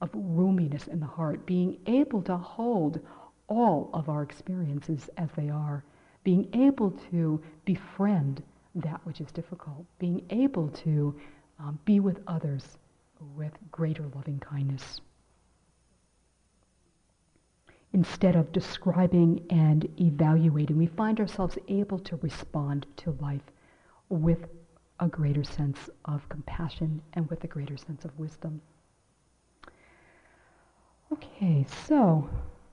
of 0.00 0.10
roominess 0.12 0.88
in 0.88 1.00
the 1.00 1.06
heart, 1.06 1.46
being 1.46 1.78
able 1.86 2.22
to 2.22 2.36
hold 2.36 3.00
all 3.48 3.90
of 3.92 4.08
our 4.08 4.22
experiences 4.22 5.08
as 5.16 5.28
they 5.36 5.48
are 5.48 5.84
being 6.26 6.48
able 6.54 6.90
to 6.90 7.40
befriend 7.64 8.42
that 8.74 9.00
which 9.06 9.20
is 9.20 9.30
difficult, 9.30 9.86
being 10.00 10.20
able 10.30 10.68
to 10.70 11.14
um, 11.60 11.78
be 11.84 12.00
with 12.00 12.18
others 12.26 12.78
with 13.36 13.52
greater 13.70 14.02
loving 14.12 14.40
kindness. 14.40 15.00
Instead 17.96 18.36
of 18.36 18.52
describing 18.52 19.42
and 19.48 19.88
evaluating, 19.98 20.76
we 20.76 20.86
find 20.86 21.18
ourselves 21.18 21.56
able 21.68 21.98
to 21.98 22.16
respond 22.16 22.84
to 22.94 23.16
life 23.22 23.50
with 24.10 24.48
a 25.00 25.08
greater 25.08 25.42
sense 25.42 25.88
of 26.04 26.28
compassion 26.28 27.00
and 27.14 27.26
with 27.30 27.42
a 27.44 27.46
greater 27.46 27.78
sense 27.78 28.04
of 28.04 28.10
wisdom. 28.18 28.60
Okay, 31.10 31.64
so 31.86 32.28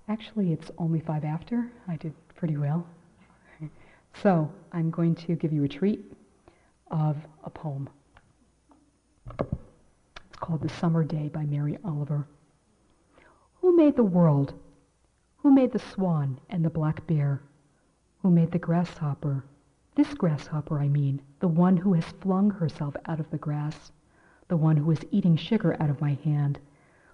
actually 0.09 0.51
it's 0.51 0.69
only 0.77 0.99
five 0.99 1.23
after. 1.23 1.71
I 1.87 1.95
did 1.95 2.13
pretty 2.35 2.57
well. 2.57 2.85
So 4.21 4.51
I'm 4.73 4.91
going 4.91 5.15
to 5.15 5.35
give 5.35 5.53
you 5.53 5.63
a 5.63 5.67
treat 5.67 6.13
of 6.91 7.15
a 7.45 7.49
poem. 7.49 7.89
It's 9.39 10.37
called 10.39 10.61
The 10.61 10.69
Summer 10.69 11.03
Day 11.05 11.29
by 11.29 11.45
Mary 11.45 11.77
Oliver. 11.85 12.27
Who 13.61 13.75
made 13.75 13.95
the 13.95 14.03
world? 14.03 14.53
Who 15.43 15.51
made 15.51 15.73
the 15.73 15.79
swan 15.79 16.39
and 16.49 16.63
the 16.63 16.69
black 16.69 17.05
bear? 17.05 17.41
Who 18.21 18.31
made 18.31 18.51
the 18.51 18.59
grasshopper? 18.59 19.43
This 19.93 20.13
grasshopper, 20.13 20.79
I 20.79 20.87
mean, 20.87 21.21
the 21.41 21.49
one 21.49 21.75
who 21.75 21.91
has 21.91 22.05
flung 22.05 22.49
herself 22.49 22.95
out 23.07 23.19
of 23.19 23.29
the 23.29 23.37
grass, 23.37 23.91
the 24.47 24.55
one 24.55 24.77
who 24.77 24.89
is 24.89 25.05
eating 25.11 25.35
sugar 25.35 25.75
out 25.81 25.89
of 25.89 25.99
my 25.99 26.13
hand, 26.13 26.59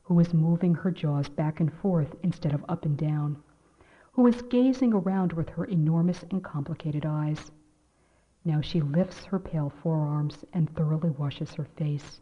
who 0.04 0.20
is 0.20 0.32
moving 0.32 0.76
her 0.76 0.92
jaws 0.92 1.28
back 1.28 1.60
and 1.60 1.74
forth 1.74 2.16
instead 2.22 2.54
of 2.54 2.64
up 2.70 2.86
and 2.86 3.00
down, 3.00 3.36
who 4.12 4.28
is 4.28 4.44
gazing 4.44 4.94
around 4.94 5.34
with 5.34 5.50
her 5.50 5.66
enormous 5.66 6.24
and 6.30 6.44
complicated 6.44 7.08
eyes. 7.08 7.52
Now 8.46 8.62
she 8.62 8.80
lifts 8.80 9.26
her 9.26 9.40
pale 9.40 9.72
forearms 9.72 10.46
and 10.54 10.70
thoroughly 10.76 11.10
washes 11.10 11.56
her 11.56 11.66
face. 11.66 12.22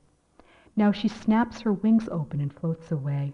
Now 0.73 0.93
she 0.93 1.09
snaps 1.09 1.59
her 1.59 1.73
wings 1.73 2.07
open 2.07 2.39
and 2.39 2.53
floats 2.53 2.93
away. 2.93 3.33